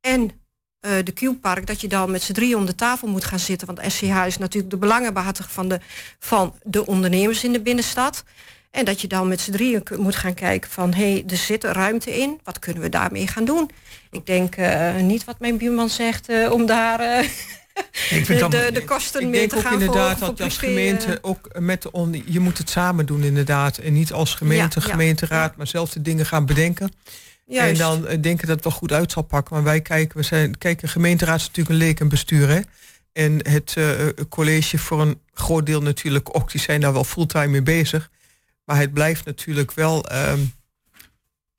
[0.00, 0.30] en
[0.80, 3.66] eh, de Q-Park, dat je dan met z'n drieën om de tafel moet gaan zitten.
[3.66, 5.80] Want SCH is natuurlijk de belangenbehartiger van de,
[6.18, 8.24] van de ondernemers in de binnenstad.
[8.70, 10.94] En dat je dan met z'n drieën moet gaan kijken van...
[10.94, 13.70] hé, hey, er zit ruimte in, wat kunnen we daarmee gaan doen?
[14.10, 17.28] Ik denk eh, niet wat mijn buurman zegt eh, om daar eh,
[17.92, 20.36] vind de, dan- de, de kosten ik mee denk te ook gaan inderdaad voor, dat
[20.36, 24.12] voor als gemeente ook met de on, je moet het samen doen inderdaad en niet
[24.12, 26.92] als gemeente, Ja, ja, gemeenteraad, maar zelf de dingen gaan bedenken.
[27.48, 27.70] Juist.
[27.70, 29.54] En dan eh, denken dat het wel goed uit zal pakken.
[29.54, 32.48] Maar wij kijken, we zijn, kijk, een gemeenteraad is natuurlijk een leek en bestuur.
[32.48, 32.60] Hè?
[33.12, 37.04] En het eh, eh, college voor een groot deel natuurlijk ook, die zijn daar wel
[37.04, 38.10] fulltime mee bezig.
[38.64, 40.40] Maar het blijft natuurlijk wel, ehm,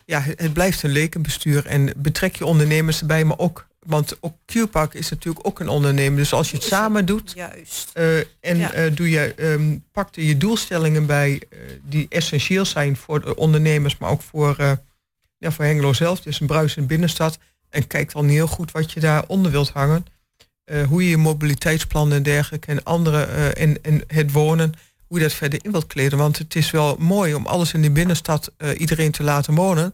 [0.05, 1.65] ja, het, blijft een lekenbestuur.
[1.65, 6.17] En betrek je ondernemers erbij, maar ook, want ook Q-Park is natuurlijk ook een ondernemer.
[6.17, 7.91] Dus als je het samen doet, Juist.
[8.39, 8.89] en Ja.
[8.89, 11.41] doe je, ehm, pak er je doelstellingen bij
[11.83, 14.79] die essentieel zijn voor de ondernemers, maar ook voor,
[15.39, 16.17] ja, voor Hengelo zelf.
[16.17, 17.37] Het is een bruisende binnenstad.
[17.69, 20.05] En kijk dan heel goed wat je daaronder wilt hangen.
[20.63, 24.73] Eh, hoe je je mobiliteitsplan en dergelijke en andere eh, en, en het wonen,
[25.07, 26.17] hoe je dat verder in wilt kleden.
[26.17, 29.93] Want het is wel mooi om alles in de binnenstad eh, iedereen te laten wonen.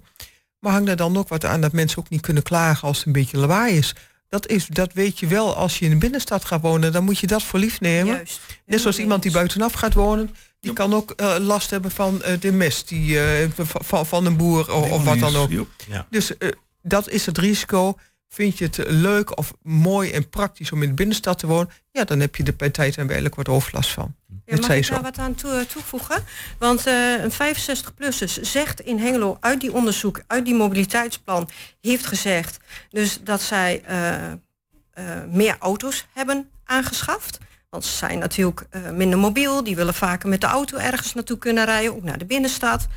[0.60, 3.06] Maar hang daar dan ook wat aan dat mensen ook niet kunnen klagen als het
[3.06, 3.96] een beetje lawaai is.
[4.30, 6.92] Dat, is, dat weet je wel als je in de binnenstad gaat wonen.
[6.92, 8.16] Dan moet je dat voor lief nemen.
[8.16, 8.40] Juist.
[8.66, 10.36] Net zoals iemand die buitenaf gaat wonen.
[10.60, 14.38] Die kan ook eh, last hebben van eh, de mest die, eh, van, van een
[14.38, 15.50] boer of, of wat dan ook.
[15.88, 16.08] Ja.
[16.10, 16.50] Dus eh,
[16.82, 17.98] dat is het risico.
[18.36, 21.70] Vind je het leuk of mooi en praktisch om in de binnenstad te wonen?
[21.92, 24.16] Ja, dan heb je er bij tijd en werkelijk wat overlast van.
[24.46, 26.24] Ja, mag ik daar wat aan toe- toevoegen?
[26.60, 31.50] Want eh, een 65-plussers zegt in Hengelo uit die onderzoek, uit die mobiliteitsplan,
[31.82, 32.58] heeft gezegd
[32.90, 34.38] dus dat zij eh, eh,
[35.30, 37.38] meer auto's hebben aangeschaft.
[37.70, 39.64] Want ze zijn natuurlijk eh, minder mobiel.
[39.64, 41.96] Die willen vaker met de auto ergens naartoe kunnen rijden.
[41.96, 42.88] Ook naar de binnenstad.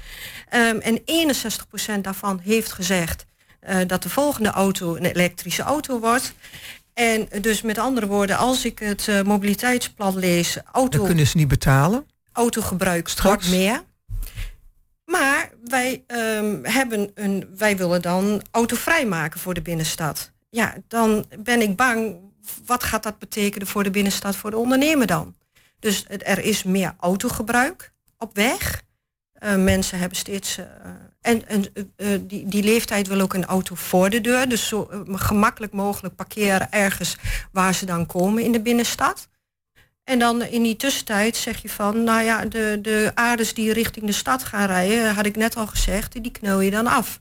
[0.48, 3.26] Ehm, en 61% daarvan heeft gezegd...
[3.60, 6.34] eh, dat de volgende auto een elektrische auto wordt.
[6.94, 10.58] En dus met andere woorden, als ik het eh, mobiliteitsplan lees...
[10.72, 12.06] Auto, Dan kunnen ze niet betalen.
[12.32, 13.48] autogebruik Straks.
[13.48, 13.82] meer.
[15.04, 20.30] Maar wij, ehm, hebben een, wij willen dan autovrij maken voor de binnenstad.
[20.50, 22.16] Ja, dan ben ik bang,
[22.66, 25.34] wat gaat dat betekenen voor de binnenstad, voor de ondernemer dan?
[25.78, 28.82] Dus het- er is meer autogebruik op weg.
[29.32, 30.58] Eh, mensen hebben steeds.
[31.28, 34.48] En en eh, eh, die, die leeftijd wil ook een auto voor de deur.
[34.48, 37.16] Dus zo eh, gemakkelijk mogelijk parkeren ergens
[37.52, 39.28] waar ze dan komen in de binnenstad.
[40.04, 44.06] En dan in die tussentijd zeg je van, nou ja, de, de aardes die richting
[44.06, 47.20] de stad gaan rijden, had ik net al gezegd, die knul je dan af.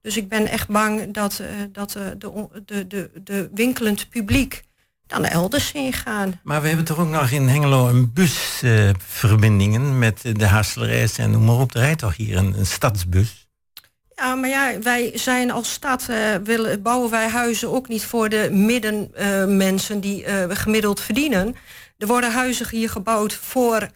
[0.00, 4.62] Dus ik ben echt bang dat, eh, dat de, de, de, de winkelend publiek
[5.06, 6.40] dan elders heen gaan.
[6.42, 11.44] Maar we hebben toch ook nog in Hengelo een busverbindingen met de Hasselerijs en noem
[11.44, 11.74] maar op.
[11.74, 13.45] Er rijdt toch hier een stadsbus?
[14.18, 18.28] Ja, maar ja, wij zijn als stad, eh, willen, bouwen wij huizen ook niet voor
[18.28, 21.54] de middenmensen die eh, gemiddeld verdienen.
[21.98, 23.88] Er worden huizen hier gebouwd voor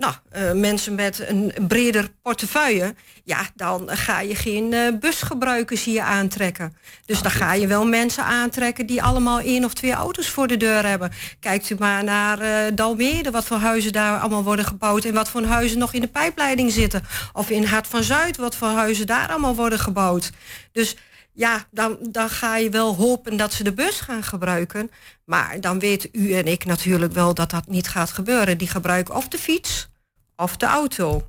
[0.00, 2.94] nou, eh, mensen met een breder portefeuille.
[3.24, 6.76] Ja, dan ga je geen eh, busgebruikers hier aantrekken.
[7.04, 10.56] Dus dan ga je wel mensen aantrekken die allemaal één of twee auto's voor de
[10.56, 11.12] deur hebben.
[11.40, 15.04] Kijkt u maar naar eh Dalmere, wat voor huizen daar allemaal worden gebouwd...
[15.04, 17.02] en wat voor huizen nog in de pijpleiding zitten.
[17.32, 20.30] Of in Hart van Zuid, wat voor huizen daar allemaal worden gebouwd.
[20.72, 20.96] Dus
[21.32, 24.90] ja, dan, dan ga je wel hopen dat ze de bus gaan gebruiken.
[25.24, 28.58] Maar dan weten u en ik natuurlijk wel dat dat niet gaat gebeuren.
[28.58, 29.88] Die gebruiken of de fiets
[30.36, 31.28] of de auto.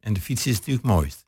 [0.00, 1.26] En de fiets is natuurlijk mooist.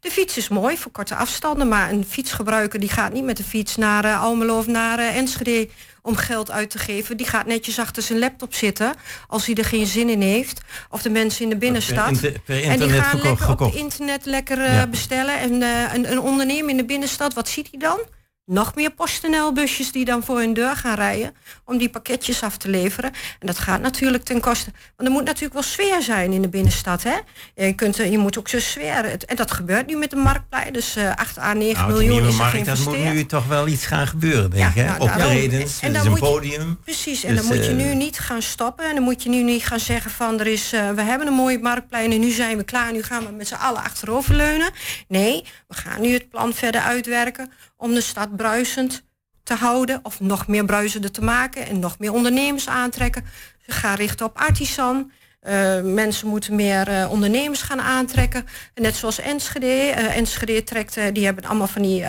[0.00, 3.44] De fiets is mooi voor korte afstanden, maar een fietsgebruiker die gaat niet met de
[3.44, 5.68] fiets naar eh, Almelo of naar eh, Enschede
[6.04, 7.16] om geld uit te geven.
[7.16, 8.94] Die gaat netjes achter zijn laptop zitten
[9.28, 10.60] als hij er geen zin in heeft.
[10.90, 12.20] Of de mensen in de binnenstad.
[12.20, 14.86] per en die gaan lekker op het internet lekker eh, Ja.
[14.86, 15.38] bestellen.
[15.38, 17.98] En eh, een, een ondernemer in de binnenstad, wat ziet hij dan?
[18.46, 21.34] Nog meer PostNL-busjes die dan voor hun deur gaan rijden
[21.64, 23.10] om die pakketjes af te leveren.
[23.38, 24.70] En dat gaat natuurlijk ten koste.
[24.96, 27.02] Want er moet natuurlijk wel sfeer zijn in de binnenstad.
[27.02, 27.14] Hè?
[27.54, 29.24] Je, kunt, eh, je moet ook zo sfeer.
[29.26, 30.72] En dat gebeurt nu met de marktplein.
[30.72, 33.86] Dus eh 8 à 9 Nou, miljoen is markt, dat moet nu toch wel iets
[33.86, 34.74] gaan gebeuren, denk ik.
[34.74, 34.84] hè?
[34.84, 35.00] nou.
[35.00, 36.78] Optredens, En- een je- podium.
[36.84, 38.88] Precies, en Dus, dan moet je eh, nu niet gaan stoppen.
[38.88, 41.58] En dan moet je nu niet gaan zeggen van er is, we hebben een mooie
[41.58, 42.92] marktplein en nu zijn we klaar.
[42.92, 44.70] Nu gaan we met z'n allen achteroverleunen.
[45.08, 49.04] Nee, we gaan nu het plan verder uitwerken om de stad bruisend
[49.42, 53.24] te houden of nog meer bruisender te maken en nog meer ondernemers aantrekken.
[53.66, 55.12] We gaan richten op artisan.
[55.44, 58.46] Eh, mensen moeten meer eh, ondernemers gaan aantrekken.
[58.74, 59.66] Net zoals Enschede.
[59.66, 62.04] Eh, Enschede trekt, die hebben allemaal van die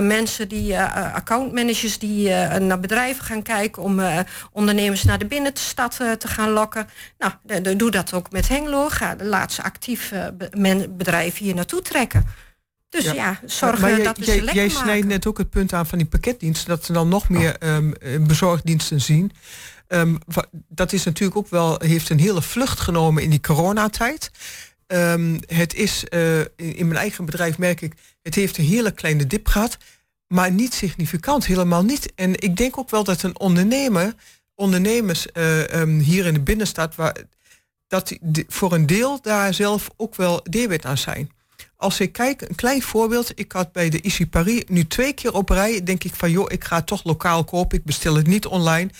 [0.00, 2.28] mensen, die accountmanagers die
[2.58, 4.00] naar bedrijven gaan kijken om
[4.52, 6.86] ondernemers naar de binnenstad te gaan lokken.
[7.18, 8.88] Nou, doe dat ook met Hengelo.
[8.88, 9.62] Ga de laatste
[10.50, 12.26] men- bedrijven hier naartoe trekken.
[12.88, 15.98] Dus ja, zorgen Maar dat we lekker jij snijdt net ook het punt aan van
[15.98, 19.32] die pakketdiensten, dat ze dan nog meer ehm, eh, bezorgdiensten zien.
[19.86, 20.14] Ehm,
[20.68, 24.30] dat is natuurlijk ook wel, heeft een hele vlucht genomen in die coronatijd.
[24.86, 29.26] Ehm, het is, eh, in, mijn eigen bedrijf merk ik, het heeft een hele kleine
[29.26, 29.76] dip gehad,
[30.26, 32.12] maar niet significant, helemaal niet.
[32.14, 34.14] En ik denk ook wel dat een ondernemer,
[34.54, 37.16] ondernemers eh, hier in de binnenstad, waar,
[37.86, 41.30] dat die- voor een deel daar zelf ook wel debet aan zijn.
[41.78, 43.32] Als ik kijk, een klein voorbeeld.
[43.34, 45.82] Ik had bij de Issy Paris nu twee keer op rij.
[45.82, 47.78] Denk ik van, joh, ik ga het toch lokaal kopen.
[47.78, 48.90] Ik bestel het niet online.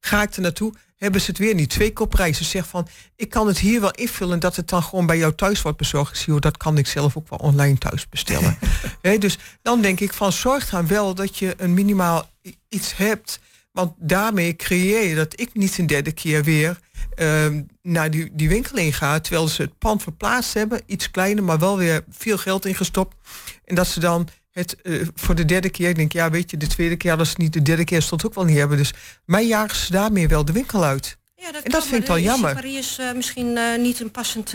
[0.00, 1.70] Ga ik er naartoe, hebben ze het weer niet.
[1.70, 2.32] Twee keer op rij.
[2.32, 4.40] Ze zegt van, ik kan het hier wel invullen...
[4.40, 6.10] dat het dan gewoon bij jou thuis wordt bezorgd.
[6.10, 8.58] Ik zie, joh, dat kan ik zelf ook wel online thuis bestellen.
[9.18, 12.30] Dus dan denk ik van, zorg dan wel dat je een minimaal
[12.68, 13.40] iets hebt...
[13.78, 16.78] Want daarmee creëer je dat ik niet een derde keer weer
[17.14, 19.20] ehm, naar die, die winkel in ga.
[19.20, 20.80] Terwijl ze het pand verplaatst hebben.
[20.86, 23.16] Iets kleiner, maar wel weer veel geld ingestopt.
[23.64, 26.56] En dat ze dan het eh, voor de derde keer, ik denk, ja, weet je,
[26.56, 28.76] de tweede keer hadden ze niet, de derde keer stond ook wel niet hebben.
[28.76, 28.92] Dus
[29.24, 31.16] mij jagen ze daarmee wel de winkel uit.
[31.34, 32.54] Ja, en dat kan, vind ik wel jammer.
[32.54, 34.54] Paris is eh, misschien eh, niet een passend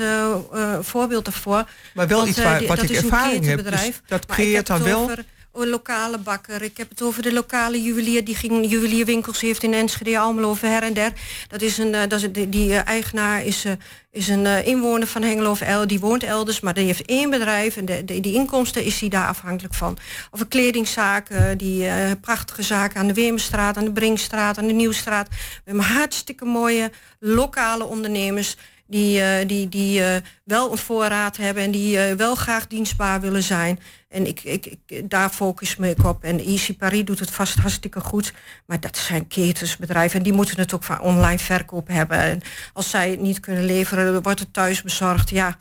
[0.82, 1.70] voorbeeld daarvoor.
[1.94, 4.84] Maar wel Want, iets waar- wat dat ik ervaring heb, dus dat Maar creëert dan
[4.84, 6.62] wel- over lokale bakker.
[6.62, 10.84] Ik heb het over de lokale juwelier die juwelierwinkels heeft in Enschede, Almelo of her
[10.84, 11.12] en der.
[11.48, 13.72] Dat is een, eh, dat is, die, die eh, eigenaar is, eh,
[14.12, 17.78] is een inwoner van Hengelo of El, die woont elders, maar die heeft één bedrijf
[17.78, 19.98] en de, de- die inkomsten is hij daar afhankelijk van.
[20.32, 21.28] Of een kledingzaak,
[21.58, 21.88] die
[22.22, 25.28] prachtige zaken aan de Wemenstraat, aan de Brinkstraat, aan de Nieuwstraat.
[25.30, 28.56] We hebben hartstikke mooie lokale ondernemers
[28.88, 33.22] die, eh, die, die eh, wel een voorraad hebben en die eh, wel graag dienstbaar
[33.22, 33.80] willen zijn.
[34.10, 36.24] En ik, ik, ik, daar focus me ik op.
[36.24, 38.34] En Easy Paris doet het vast hartstikke goed.
[38.66, 42.18] Maar dat zijn ketensbedrijven en die moeten het ook van online verkoop hebben.
[42.18, 42.42] En
[42.74, 45.30] als zij het niet kunnen leveren, wordt het thuis bezorgd.
[45.30, 45.58] Ja,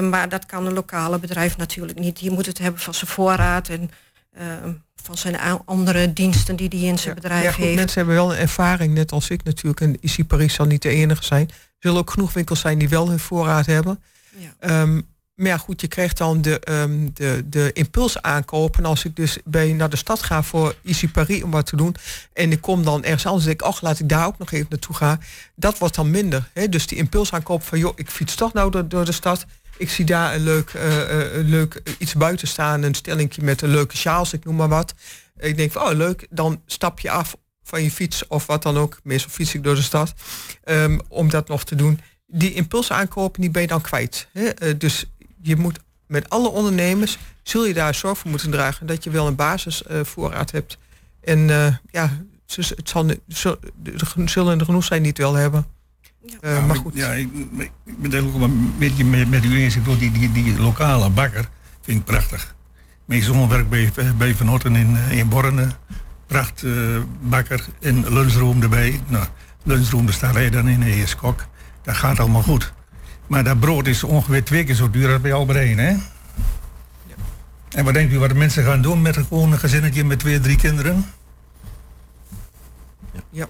[0.00, 2.18] maar dat kan een lokale bedrijf natuurlijk niet.
[2.18, 3.90] Die moet het hebben van zijn voorraad en
[4.32, 4.46] eh,
[5.02, 7.76] van zijn andere diensten die hij in zijn bedrijf Ja, goed, heeft.
[7.76, 9.80] mensen hebben wel een ervaring, net als ik natuurlijk.
[9.80, 11.48] En IC Paris zal niet de enige zijn.
[11.48, 14.02] Er zullen ook genoeg winkels zijn die wel hun voorraad hebben.
[14.58, 15.00] Ehm,
[15.34, 18.76] maar ja, goed, je krijgt dan de, ehm, de, de impuls aankoop.
[18.76, 21.76] En als ik dus bij, naar de stad ga voor IC Paris om wat te
[21.76, 21.94] doen...
[22.32, 23.66] en ik kom dan ergens anders en denk ik...
[23.66, 25.22] ach, laat ik daar ook nog even naartoe gaan.
[25.54, 26.48] Dat wordt dan minder.
[26.52, 26.68] Hè?
[26.68, 27.78] Dus die impuls aankoop van...
[27.78, 29.44] joh, ik fiets toch nou door, door de stad...
[29.82, 33.62] Ik zie daar een leuk, eh, eh, een leuk iets buiten staan, een stellingje met
[33.62, 34.94] een leuke sjaals, ik noem maar wat.
[35.38, 38.76] Ik denk van, oh leuk, dan stap je af van je fiets of wat dan
[38.78, 39.00] ook.
[39.02, 40.14] Meestal fiets ik door de stad.
[40.64, 42.00] ehm, om dat nog te doen.
[42.26, 44.28] Die impuls aankopen, die ben je dan kwijt.
[44.32, 44.48] Hè?
[44.48, 45.04] Eh, dus
[45.40, 49.26] je moet met alle ondernemers, zul je daar zorg voor moeten dragen dat je wel
[49.26, 50.78] een basisvoorraad hebt.
[51.20, 51.38] En
[51.90, 52.88] ja, het
[54.16, 55.66] zullen er genoeg zijn die wel hebben.
[56.40, 56.94] Eh, maar goed.
[56.94, 59.76] Ja, ik, ik ben het ook wel een beetje met, met u eens.
[59.76, 61.48] Ik bedoel, die, die, die lokale bakker
[61.80, 62.54] vind ik prachtig.
[63.04, 65.68] Mijn zoon werkt bij, bij Van Otten in, eh, in Borne.
[66.26, 66.72] Pracht eh,
[67.20, 69.00] bakker en lunchroom erbij.
[69.06, 69.26] Nou,
[69.62, 71.44] lunchroom daar staat hij dan in, hij is kok.
[71.82, 72.72] Dat gaat allemaal goed.
[73.26, 75.96] Maar dat brood is ongeveer twee keer zo duur als bij Albert Heijn, hè?
[77.68, 80.18] En wat denkt u wat de mensen gaan doen met een, gewoon een gezinnetje met
[80.18, 81.04] twee, drie kinderen?
[83.12, 83.20] Ja.
[83.30, 83.46] Ja,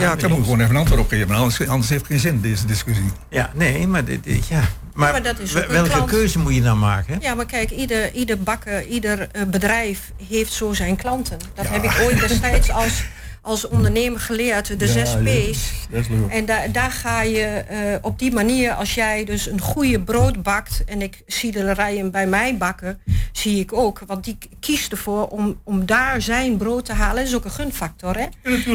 [0.00, 1.30] ik heb hem gewoon even een antwoord op.
[1.30, 3.04] Anders, anders heeft het geen zin, deze discussie.
[3.28, 4.60] Ja, nee, maar dit, dit- ja.
[4.94, 6.10] Maar, maar dat is ook een welke klant.
[6.10, 7.18] keuze moet je dan maken?
[7.20, 11.38] Ja, maar kijk, ieder, ieder bakker, ieder eh, bedrijf heeft zo zijn klanten.
[11.54, 13.04] Dat heb ik ooit destijds als,
[13.42, 15.16] als ondernemer geleerd, de zes.
[15.22, 15.70] P's.
[16.28, 20.42] En daar daar ga je eh, op die manier, als jij dus een goede brood
[20.42, 20.84] bakt...
[20.86, 23.00] en ik zie de rijen bij mij bakken,
[23.32, 24.02] zie ik ook.
[24.06, 27.16] Want die kiest ervoor om, om daar zijn brood te halen.
[27.16, 28.26] Dat is ook een gunfactor, hè?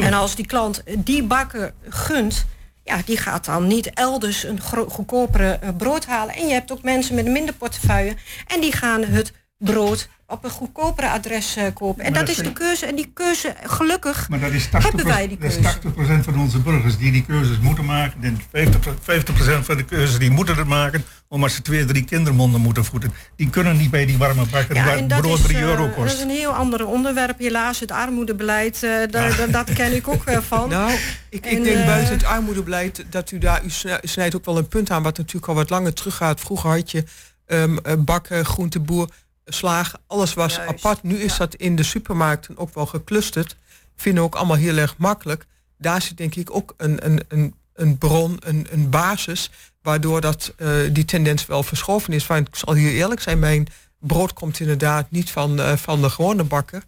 [0.02, 2.46] en als die klant die bakker gunt...
[2.84, 6.36] Ja, die gaat dan niet elders een goedkopere eh, brood halen.
[6.36, 8.16] En je hebt ook mensen met een minder portefeuille.
[8.48, 12.04] En die gaan het brood op een goedkopere adres eh, kopen.
[12.06, 12.86] En dat, dat is de keuze.
[12.86, 16.20] En die keuze, gelukkig, Maar dat is 80%, hebben wij die dat is keuze.
[16.20, 18.24] 80% van onze burgers die die keuzes moeten maken.
[18.24, 18.38] En
[18.72, 18.74] 50%,
[19.60, 21.04] 50% van de keuzes die moeten het maken.
[21.28, 23.14] Omdat ze twee, drie kindermonden moeten voeden.
[23.36, 25.64] Die kunnen niet bij die warme bakker Ja, waar en dat brood is, 3 eh,
[25.64, 26.22] euro dat is kost.
[26.22, 27.40] een heel ander onderwerp.
[27.40, 30.70] Helaas, het armoedebeleid, eh, daar- dat ken ik ook wel van.
[30.70, 31.00] Nou, ik,
[31.30, 34.68] ik En, denk buiten het armoedebeleid dat u daar, u sni- snijdt ook wel een
[34.68, 36.40] punt aan, wat natuurlijk al wat langer teruggaat.
[36.40, 37.04] Vroeger had je
[37.46, 39.10] ehm, eh, bakken, groenteboer,
[39.48, 41.04] slagen, alles was apart.
[41.04, 43.56] Nu is dat in de supermarkten ook wel geclusterd.
[43.96, 45.46] Vinden we ook allemaal heel erg makkelijk.
[45.78, 50.54] Daar zit denk ik ook een, een, een, een bron, een, een basis, waardoor dat,
[50.58, 52.28] eh, die tendens wel verschoven is.
[52.28, 53.68] Want ik zal hier eerlijk zijn, mijn
[54.00, 56.84] brood komt inderdaad niet van, eh, van de gewone bakker.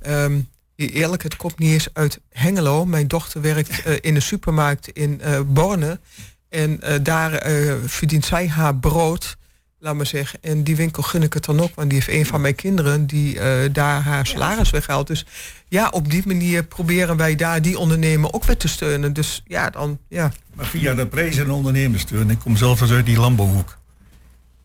[0.00, 0.40] Ehm,
[0.76, 2.84] eerlijk, het komt niet eens uit Hengelo.
[2.84, 6.00] Mijn dochter werkt eh, in de supermarkt in Borne.
[6.48, 7.42] En daar
[7.84, 9.36] verdient zij haar brood,
[9.80, 10.38] laat maar zeggen.
[10.42, 13.06] En die winkel gun ik het dan ook, want die heeft een van mijn kinderen
[13.06, 15.06] die eh, daar haar salaris weghaalt.
[15.06, 15.26] Dus
[15.68, 19.12] ja, op die manier proberen wij daar die ondernemer ook weer te steunen.
[19.12, 20.32] Dus ja, dan ja.
[20.54, 22.30] Maar via de prijs- en ondernemerssteun.
[22.30, 23.78] Ik kom zelf dus uit die landbouwhoek.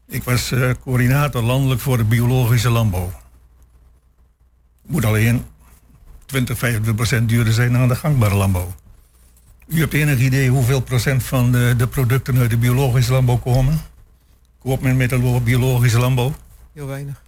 [0.07, 3.11] Ik was eh, coördinator landelijk voor de biologische landbouw.
[4.86, 5.45] Moet alleen
[6.26, 8.74] 20, 25 procent duurder zijn dan de gangbare landbouw.
[9.68, 13.82] U hebt enig idee hoeveel procent van de, de producten uit de biologische landbouw komen?
[14.64, 16.34] Koopt men met de biologische landbouw?
[16.74, 17.22] Heel weinig.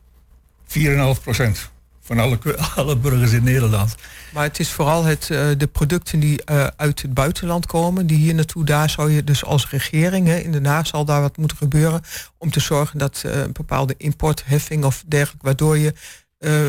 [0.67, 1.69] 4,5 procent
[2.01, 2.39] van alle,
[2.75, 3.95] alle burgers in Nederland.
[4.33, 8.17] Maar het is vooral het, eh, de producten die eh, uit het buitenland komen, die
[8.17, 11.37] hier naartoe, daar zou je dus als regering, hè, in de na zal daar wat
[11.37, 12.01] moeten gebeuren,
[12.37, 15.93] om te zorgen dat eh, een bepaalde importheffing of dergelijke, waardoor je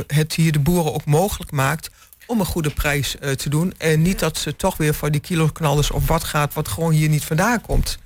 [0.07, 1.91] het hier de boeren ook mogelijk maakt
[2.27, 3.75] om een goede prijs te doen.
[3.79, 7.09] En niet dat ze toch weer voor die kiloknallers of wat gaat, wat gewoon hier
[7.09, 7.99] niet vandaan komt.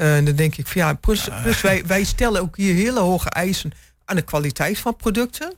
[0.00, 3.00] Eh, en dan denk ik van ja, plus, plus wij, wij stellen ook hier hele
[3.00, 3.72] hoge eisen
[4.04, 5.52] aan de kwaliteit van producten.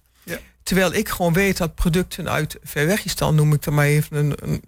[0.63, 4.63] Terwijl ik gewoon weet dat producten uit Verwegistan, noem ik er maar even een, een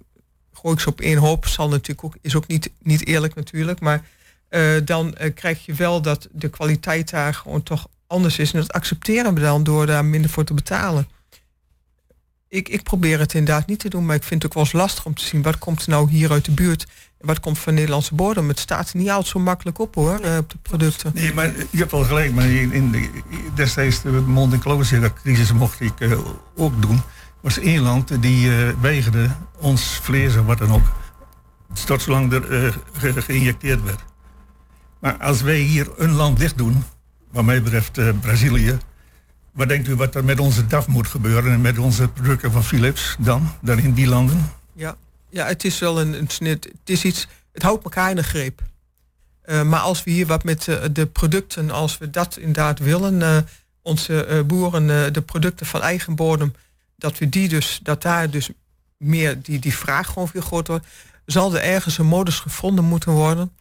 [0.53, 3.81] gooi ik ze op één hoop, zal natuurlijk ook, is ook niet, niet eerlijk natuurlijk,
[3.81, 4.05] maar
[4.49, 8.53] eh, dan eh, krijg je wel dat de kwaliteit daar gewoon toch anders is.
[8.53, 11.09] En dat accepteren we dan door daar minder voor te betalen.
[12.55, 14.73] Ik, ik probeer het inderdaad niet te doen, maar ik vind het ook wel eens
[14.83, 16.87] lastig om te zien wat komt nou hier uit de buurt
[17.21, 18.49] wat komt van Nederlandse bodem.
[18.49, 21.11] Het staat niet altijd zo makkelijk op hoor, eh, op de producten.
[21.15, 22.35] Nee, maar je hebt wel gelijk.
[22.35, 23.09] Maar in, in de,
[23.55, 26.19] destijds de mond- en klovenzekercrisis mocht ik eh,
[26.57, 27.01] ook doen.
[27.41, 30.93] was één land die eh, weigerde ons vlees en wat dan ook.
[31.87, 34.01] Tot zolang er ge- geïnjecteerd werd.
[35.01, 36.85] Maar als wij hier een land dicht doen,
[37.33, 38.79] wat mij betreft Brazilië,
[39.55, 42.65] wat denkt u wat er met onze DAF moet gebeuren en met onze producten van
[42.65, 44.53] Philips dan, dan in die landen?
[44.73, 44.97] Ja,
[45.31, 46.65] ja het is wel een, snit.
[46.65, 47.29] Het is iets.
[47.53, 48.63] Het houdt elkaar in de greep.
[49.43, 53.23] Eh, maar als we hier wat met eh, de producten, als we dat inderdaad willen,
[53.23, 53.37] eh,
[53.83, 56.55] onze boeren de producten van eigen bodem,
[56.97, 58.51] dat we die dus, dat daar dus
[58.97, 60.87] meer die, die vraag gewoon veel groter wordt,
[61.27, 63.53] zal er ergens een modus gevonden moeten worden.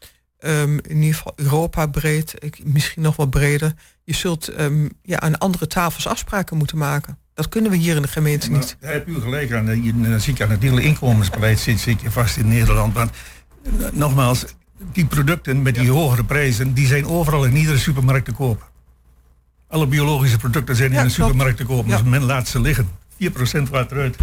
[0.44, 3.74] Ehm, in ieder geval Europa breed, ik, misschien nog wat breder.
[4.04, 7.18] Je zult ehm, ja, aan andere tafels afspraken moeten maken.
[7.34, 8.78] Dat kunnen we hier in de gemeente niet.
[8.80, 9.84] Daar heb u gelijk aan.
[9.84, 12.94] je- Dan zie ik aan het hele inkomensbeleid zit, zit je vast in Nederland.
[12.94, 13.12] Want
[13.64, 14.46] eh, nogmaals,
[14.94, 18.72] die producten met die hogere prijzen, die zijn overal in iedere supermarkt te koop.
[19.68, 21.16] Alle biologische producten zijn in een klopt.
[21.22, 22.04] supermarkt te koop, dus Ja.
[22.06, 22.90] men laat ze liggen.
[23.18, 24.16] 4% gaat eruit.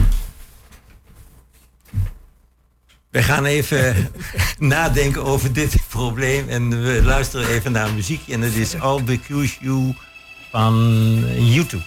[3.11, 4.08] We gaan even
[4.58, 8.28] nadenken over dit probleem en we luisteren even naar muziek.
[8.28, 9.94] En het is All Because You
[10.50, 10.74] van
[11.36, 11.82] YouTube.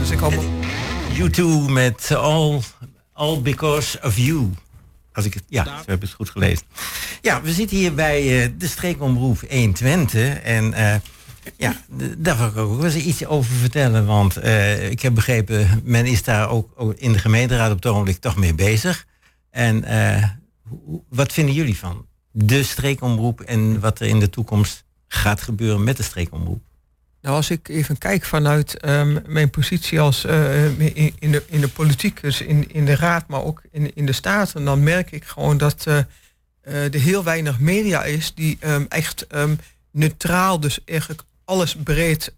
[0.00, 0.44] Dus ik hoop.
[1.18, 2.60] U2 met All,
[3.12, 4.50] All Because of You.
[5.12, 6.66] Als ik het, ja, we hebben het goed gelezen.
[7.22, 10.38] Ja, we zitten hier bij eh, de streekomroep 120.
[10.40, 10.94] En eh,
[11.56, 11.80] ja,
[12.18, 14.06] daar wil ik ook wel eens iets over vertellen.
[14.06, 17.86] Want eh, ik heb begrepen, men is daar ook, ook in de gemeenteraad op het
[17.86, 19.06] ogenblik toch mee bezig.
[19.50, 19.84] En
[20.68, 25.84] hoe- wat vinden jullie van de streekomroep en wat er in de toekomst gaat gebeuren
[25.84, 26.62] met de streekomroep?
[27.22, 30.80] Nou, als ik even kijk vanuit ehm, mijn positie als eh,
[31.18, 34.12] in, de, in de politiek, dus in, in de raad, maar ook in, in de
[34.12, 36.04] staten, dan merk ik gewoon dat eh,
[36.62, 39.54] er heel weinig media is die ehm, echt ehm,
[39.90, 42.32] neutraal, dus eigenlijk alles breed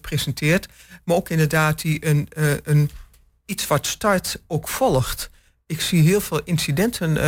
[0.00, 0.68] presenteert.
[1.04, 2.28] Maar ook inderdaad die een,
[2.64, 2.90] een
[3.46, 5.30] iets wat start ook volgt.
[5.66, 7.18] Ik zie heel veel incidenten,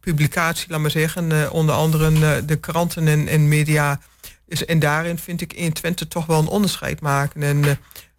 [0.00, 4.00] publicatie, laat maar zeggen, onder andere de kranten en, en media.
[4.48, 7.42] En daarin vind ik in Twente toch wel een onderscheid maken.
[7.42, 7.70] En eh,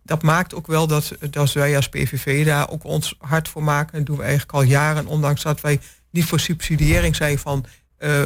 [0.03, 3.97] dat maakt ook wel dat, dat wij als PVV daar ook ons hard voor maken.
[3.97, 7.65] En doen we eigenlijk al jaren, ondanks dat wij niet voor subsidiëring zijn van,
[7.97, 8.23] eh,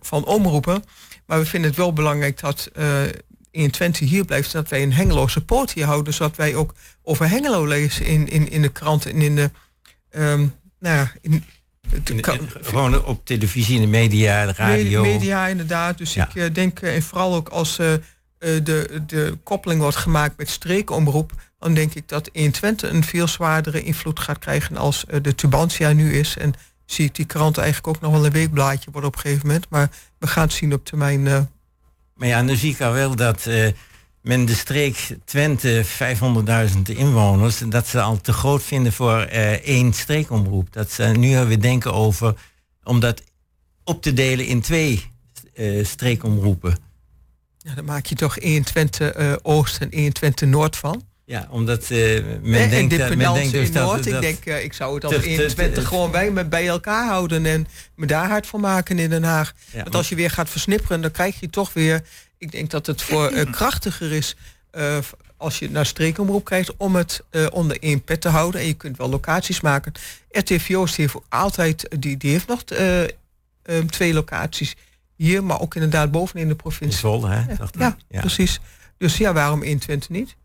[0.00, 0.84] van omroepen.
[1.26, 3.02] Maar we vinden het wel belangrijk dat eh,
[3.50, 6.14] in Twente hier blijft, dat wij een Hengelo support hier houden.
[6.14, 9.50] Zodat wij ook over Hengelo lezen in, in, in de krant en in de.
[10.10, 10.46] ehm,
[10.78, 11.44] nou ja, in,
[11.90, 12.24] In
[12.62, 15.02] gewoon op televisie, in de media, de radio.
[15.02, 15.98] Me- Media, inderdaad.
[15.98, 16.28] Dus Ja.
[16.28, 17.92] ik eh, denk, eh, en vooral ook als eh,
[18.38, 23.28] de, de koppeling wordt gemaakt met streekomroep, dan denk ik dat in Twente een veel
[23.28, 26.36] zwaardere invloed gaat krijgen als de Tubantia nu is.
[26.36, 26.52] En
[26.86, 29.66] zie ik die krant eigenlijk ook nog wel een weekblaadje worden op een gegeven moment.
[29.70, 31.22] Maar we gaan het zien op termijn.
[32.14, 33.46] Maar ja, nu zie ik al wel dat
[34.24, 39.92] men de streek Twente, 500.000 inwoners, dat ze al te groot vinden voor eh, één
[39.92, 40.72] streekomroep.
[40.72, 42.34] Dat ze nu weer denken over
[42.82, 43.22] om dat
[43.84, 45.10] op te delen in twee
[45.54, 46.76] eh, streekomroepen.
[47.58, 51.02] ja, dan maak je toch 1 Twente eh, Oost en 1 Twente Noord van.
[51.26, 51.98] Ja, omdat men
[52.42, 53.84] en, en denkt, dat, men denkt dus in dat...
[53.84, 54.04] Noord.
[54.04, 56.66] dat ik denk, ik zou het als in te- Twente te- gewoon bij, me bij
[56.68, 59.52] elkaar houden en me daar hard voor maken in Den Haag.
[59.72, 62.02] Ja, Want als je weer gaat versnipperen, dan krijg je toch weer.
[62.38, 64.36] Ik denk dat het voor eh, krachtiger is
[64.70, 64.98] eh,
[65.36, 68.60] als je naar streekomroep krijgt om het eh, onder één pet te houden.
[68.60, 69.92] En je kunt wel locaties maken.
[70.30, 73.08] RTV Joost heeft ook altijd, die, die heeft nog eh, eh,
[73.90, 74.76] twee locaties
[75.16, 76.98] hier, maar ook inderdaad bovenin de provincie.
[76.98, 77.40] Zwolle, hè?
[77.50, 77.80] Ja, dacht ik.
[77.80, 78.20] ja, Ja.
[78.20, 78.60] precies.
[78.98, 80.36] Dus ja, waarom in Twente niet?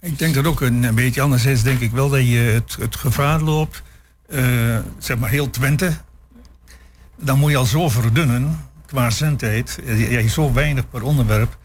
[0.00, 2.76] Ik denk dat ook een, een beetje anders is, denk ik wel, dat je het,
[2.78, 3.82] het gevaar loopt,
[4.28, 5.92] eh, zeg maar heel Twente,
[7.16, 11.56] dan moet je al zo verdunnen qua zendtijd, je, zo weinig per onderwerp,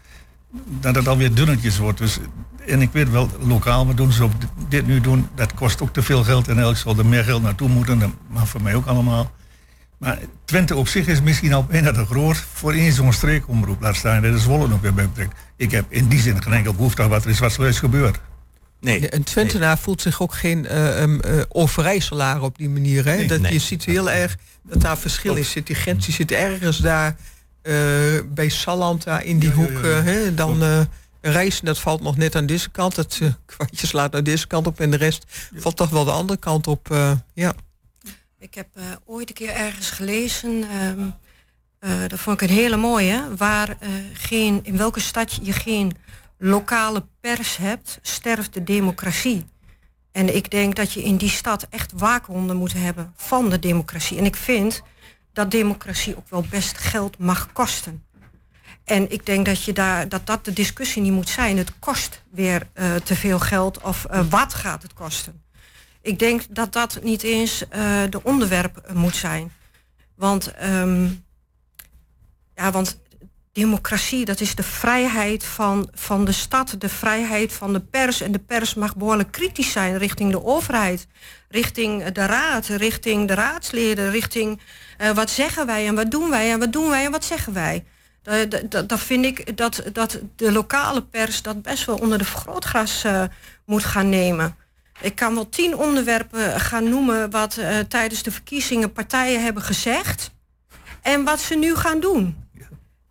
[0.80, 1.98] dat het alweer dunnetjes wordt.
[1.98, 2.18] Dus,
[2.66, 4.30] en ik weet wel, lokaal, we doen zo
[4.68, 7.42] dit nu doen, dat kost ook te veel geld en eigenlijk zal er meer geld
[7.42, 9.30] naartoe moeten, dat mag voor mij ook allemaal.
[9.98, 13.80] Maar Twente op zich is misschien al bijna te groot voor één zo'n streekomroep.
[13.80, 15.34] Laat staan dat de Zwolle nog weer bij betrekt.
[15.56, 18.20] Ik heb in die zin geen enkel behoefte aan wat er is wat slechts gebeurt.
[18.80, 19.14] Nee.
[19.14, 23.04] Een Twentenaar voelt zich ook geen eh um, uh, overijsselaar op die manier.
[23.04, 23.16] Hè?
[23.16, 23.52] Nee, dat, nee.
[23.52, 25.66] Je ziet heel erg dat daar verschil in zit.
[25.66, 27.16] Die grens die zit ergens daar
[27.62, 27.74] eh,
[28.28, 29.82] bij Salland, daar in die hoek.
[29.82, 30.34] eh, hè?
[30.34, 30.80] Dan eh,
[31.20, 32.96] reizen, dat valt nog net aan deze kant.
[32.96, 35.24] Het uh, kwartje slaat naar deze kant op en de rest
[35.54, 36.90] valt toch wel de andere kant op.
[36.90, 37.54] eh, ja.
[38.38, 41.00] Ik heb eh, ooit een keer ergens gelezen, ehm,
[41.78, 45.92] eh, dat vond ik een hele mooie, waar eh, geen, in welke stad je geen
[46.38, 49.46] lokale pers hebt, sterft de democratie.
[50.12, 54.18] En ik denk dat je in die stad echt waakhonden moet hebben van de democratie.
[54.18, 54.82] En ik vind
[55.32, 58.06] dat democratie ook wel best geld mag kosten.
[58.84, 61.56] En ik denk dat, je daar, dat dat de discussie niet moet zijn.
[61.56, 65.42] Het kost weer eh, te veel geld of eh, wat gaat het kosten?
[66.00, 69.52] Ik denk dat dat niet eens eh, de onderwerp moet zijn.
[70.14, 71.08] Want, ehm,
[72.54, 72.98] ja, want
[73.58, 78.20] democratie, dat is de vrijheid van, van de stad, de vrijheid van de pers.
[78.20, 81.06] En de pers mag behoorlijk kritisch zijn richting de overheid,
[81.48, 84.60] richting de raad, richting de raadsleden, richting
[84.98, 87.52] eh, wat zeggen wij en wat doen wij en wat doen wij en wat zeggen
[87.52, 87.84] wij.
[88.48, 93.04] Dat, dat vind ik dat, dat de lokale pers dat best wel onder de vergrootglas
[93.04, 93.22] uh,
[93.66, 94.56] moet gaan nemen.
[95.00, 100.30] Ik kan wel tien onderwerpen gaan noemen wat uh, tijdens de verkiezingen partijen hebben gezegd
[101.02, 102.47] en wat ze nu gaan doen.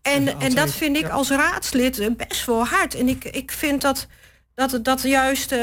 [0.07, 2.95] En, en dat vind ik als raadslid best wel hard.
[2.95, 4.07] En ik, ik vind dat,
[4.55, 5.59] dat, dat juist uh,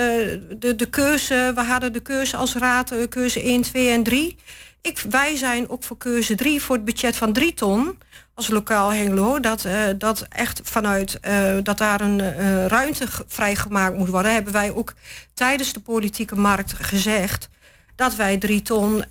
[0.59, 4.37] de, de keuze, we hadden de keuze als raad, uh, keuze 1, 2 en 3.
[4.81, 7.99] Ik, wij zijn ook voor keuze 3 voor het budget van 3 ton
[8.35, 9.41] als lokaal Hengelo.
[9.41, 11.19] Dat, uh, dat echt vanuit
[11.63, 12.21] dat daar een
[12.69, 14.95] ruimte vrijgemaakt moet worden, hebben wij ook
[15.35, 17.49] tijdens de politieke markt gezegd
[17.97, 19.05] dat wij 3 ton,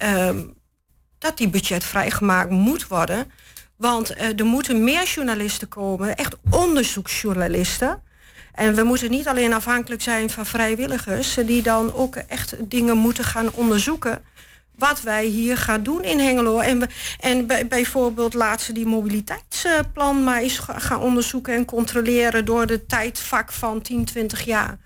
[1.18, 3.32] dat die budget vrijgemaakt moet worden.
[3.84, 8.02] Want uh, er moeten meer journalisten komen, echt onderzoeksjournalisten.
[8.54, 13.24] En we moeten niet alleen afhankelijk zijn van vrijwilligers, die dan ook echt dingen moeten
[13.24, 14.22] gaan onderzoeken.
[14.78, 16.60] Wat wij hier gaan doen in Hengelo.
[16.60, 16.88] En, we,
[17.20, 22.86] en bij, bijvoorbeeld laat ze die mobiliteitsplan maar eens gaan onderzoeken en controleren door de
[22.86, 24.78] tijdvak van 10, 20 jaar.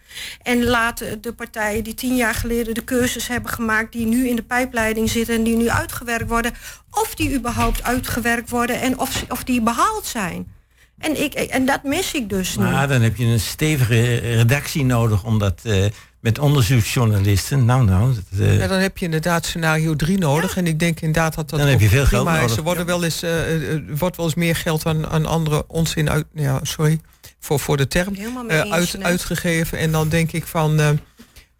[0.41, 4.35] En laten de partijen die tien jaar geleden de keuzes hebben gemaakt, die nu in
[4.35, 6.53] de pijpleiding zitten en die nu uitgewerkt worden,
[6.91, 10.55] of die überhaupt uitgewerkt worden en of, of die behaald zijn.
[10.97, 12.63] En, ik, en dat mis ik dus nu.
[12.63, 15.85] Maar dan heb je een stevige redactie nodig om dat eh,
[16.19, 17.65] met onderzoeksjournalisten.
[17.65, 18.13] Nou, nou.
[18.13, 20.57] dat, eh, Ja, dan heb je inderdaad scenario 3 nodig.
[20.57, 22.41] En ik denk inderdaad dat dat Dan heb je veel prima geld is.
[22.41, 22.57] nodig.
[22.57, 23.31] Er worden wel eens, eh,
[23.97, 26.25] wordt wel eens meer geld aan, aan andere onzin uit.
[26.33, 26.99] Ja, sorry
[27.39, 28.15] voor, voor de term.
[28.47, 29.77] Eh, uit, uitgegeven.
[29.77, 30.99] En dan denk ik van.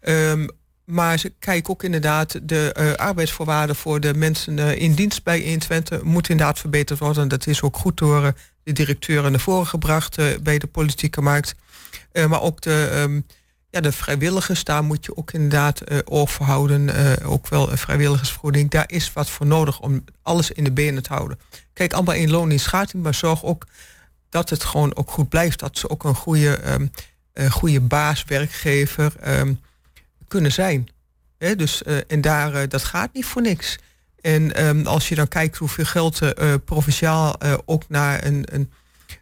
[0.00, 0.46] ehm,
[0.84, 6.02] maar ze kijken ook inderdaad de eh, arbeidsvoorwaarden voor de mensen in dienst bij 120
[6.02, 7.28] moet inderdaad verbeterd worden.
[7.28, 8.32] Dat is ook goed door eh,
[8.68, 11.54] de directeur naar voren gebracht eh, bij de politieke markt.
[12.12, 13.20] Eh, maar ook de, ehm,
[13.70, 16.88] ja, de vrijwilligers, daar moet je ook inderdaad eh oor voor houden.
[16.94, 18.70] eh, ook wel vrijwilligersvergoeding.
[18.70, 21.38] Daar is wat voor nodig om alles in de benen te houden.
[21.72, 23.66] Kijk, allemaal in loon in schating, maar zorg ook
[24.28, 25.58] dat het gewoon ook goed blijft.
[25.58, 26.58] Dat ze ook een goede,
[27.32, 29.54] een goede baas, werkgever ehm,
[30.28, 30.88] kunnen zijn.
[31.38, 33.78] Dus, eh, en daar, eh, dat gaat niet voor niks.
[34.20, 38.44] En ehm, als je dan kijkt hoeveel geld eh, eh, provinciaal eh, ook naar een,
[38.52, 38.72] een,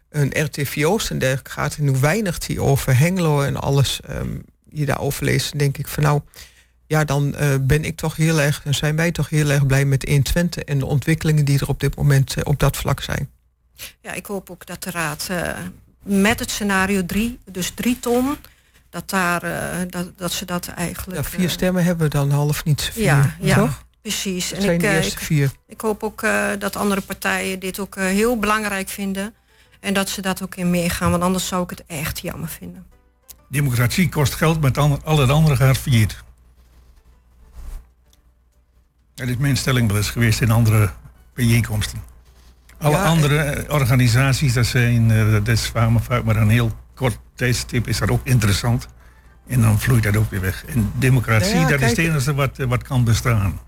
[0.09, 1.75] een RTVO's en dergelijke gaat...
[1.77, 4.37] en hoe weinig die over Hengelo en alles ehm,
[4.69, 5.49] je daarover leest...
[5.49, 6.21] dan denk ik van nou,
[6.87, 8.61] ja, dan eh, ben ik toch heel erg...
[8.63, 11.79] en zijn wij toch heel erg blij met 120 en de ontwikkelingen die er op
[11.79, 13.29] dit moment op dat vlak zijn.
[14.01, 15.29] Ja, ik hoop ook dat de Raad
[16.03, 18.37] met het scenario 3, dus 3 ton,
[18.89, 19.41] dat, daar,
[19.89, 21.23] dat, dat ze dat eigenlijk.
[21.23, 22.81] Ja, vier stemmen hebben we dan half niet.
[22.81, 23.85] Vier, ja, ja, toch?
[24.07, 24.49] Precies.
[24.49, 25.51] Dat zijn de eh, eerste ik, vier.
[25.67, 29.33] ik hoop ook eh, dat andere partijen dit ook eh, heel belangrijk vinden.
[29.79, 32.85] En dat ze dat ook in meegaan, want anders zou ik het echt jammer vinden.
[33.49, 36.23] Democratie kost geld, met ander- al het andere gaat failliet.
[39.13, 40.89] Dat is mijn stelling wel eens geweest in andere
[41.33, 42.03] bijeenkomsten.
[42.77, 47.87] Alle Ja, andere organisaties, dat zijn, eh, dat is vaak maar, een heel kort tijdstip,
[47.87, 48.87] is dat ook interessant.
[49.47, 50.65] En dan vloeit dat ook weer weg.
[50.65, 53.59] En democratie, Nou ja, dat is het enige wat, wat kan bestaan.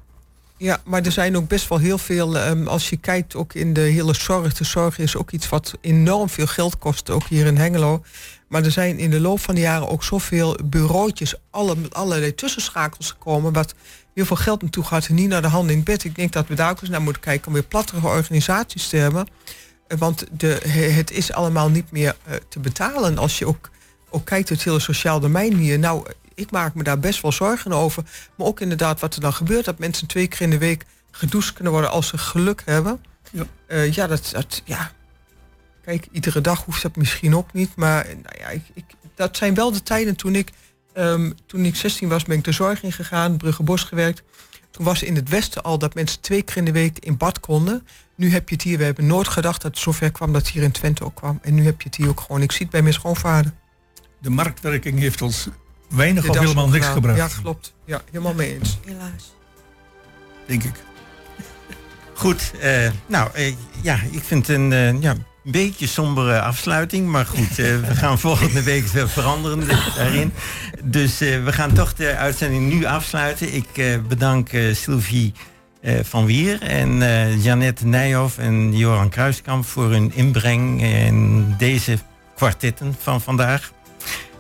[0.60, 2.38] Ja, maar er zijn ook best wel heel veel.
[2.38, 4.54] ehm, als je kijkt ook in de hele zorg.
[4.54, 8.04] De zorg is ook iets wat enorm veel geld kost, ook hier in Hengelo.
[8.48, 12.36] Maar er zijn in de loop van de jaren ook zoveel bureautjes, alle, met allerlei
[12.36, 13.54] tussenschakels gekomen.
[13.54, 13.74] Wat
[14.14, 16.04] heel veel geld naartoe gaat en niet naar de hand in bed.
[16.04, 18.98] Ik denk dat we daar ook eens naar moeten kijken om weer plattere organisaties te
[18.98, 19.28] hebben.
[19.88, 23.18] Eh, Want de, he- het is allemaal niet meer eh, te betalen.
[23.18, 23.70] Als je ook,
[24.10, 25.80] ook kijkt het hele sociaal domein hier.
[25.80, 26.06] Nou,
[26.40, 28.04] ik maak me daar best wel zorgen over.
[28.36, 29.66] Maar ook inderdaad wat er dan gebeurt.
[29.66, 33.04] Dat mensen twee keer in de week gedoucht kunnen worden als ze geluk hebben.
[33.32, 34.92] Ja, ja dat, dat ja.
[35.82, 37.76] Kijk, iedere dag hoeft dat misschien ook niet.
[37.76, 38.86] Maar eh, nou ja, ik, ik,
[39.16, 40.52] dat zijn wel de tijden toen ik,
[40.94, 44.24] ehm, toen ik 16 was, ben ik de zorg ingegaan, Bruggebos gewerkt.
[44.72, 47.40] Toen was in het Westen al dat mensen twee keer in de week in bad
[47.40, 47.88] konden.
[48.16, 50.52] Nu heb je het hier, we hebben nooit gedacht dat het zover kwam dat het
[50.52, 51.40] hier in Twente ook kwam.
[51.42, 52.42] En nu heb je het hier ook gewoon.
[52.42, 53.52] Ik zie het bij mijn schoonvader.
[54.22, 55.48] De marktwerking heeft ons
[55.90, 56.94] weinig of helemaal niks gedaan.
[56.94, 57.74] gebracht, Ja, klopt.
[57.86, 58.80] Ja, helemaal mee eens.
[58.86, 59.36] Helaas.
[60.48, 60.74] denk ik.
[62.14, 67.08] Goed, eh, nou eh, ja, ik vind het een eh, ja, beetje sombere afsluiting.
[67.08, 70.34] Maar goed, eh, we gaan volgende week veranderen daarin.
[70.84, 73.54] Dus eh, we gaan toch de uitzending nu afsluiten.
[73.54, 75.34] Ik eh, bedank eh, Sylvie
[75.82, 81.98] eh, van Wier en eh Jeannette Nijhoff en Joran Kruiskamp voor hun inbreng in deze
[82.36, 83.72] kwartetten van vandaag.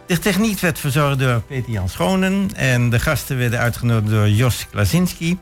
[0.09, 4.67] De techniek werd verzorgd door Peter Jan Schonen en de gasten werden uitgenodigd door Jos
[4.71, 5.37] Klasinski.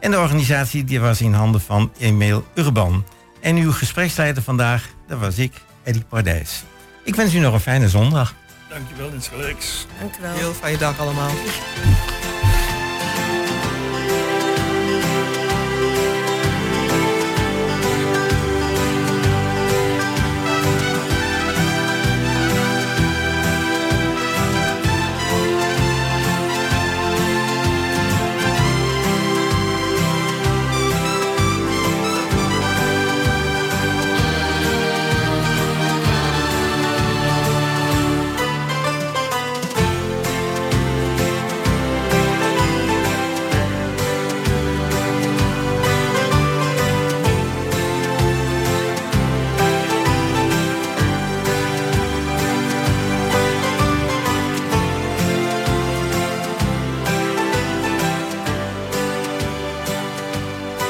[0.00, 3.04] En de organisatie die was in handen van Email Urban.
[3.40, 5.52] En uw gespreksleider vandaag, dat was ik,
[5.82, 6.62] Eddie Pardijs.
[7.04, 8.34] Ik wens u nog een fijne zondag.
[8.68, 9.86] Dankjewel, insgelijks.
[10.00, 10.34] Dank u wel.
[10.34, 11.30] Heel fijne dag allemaal.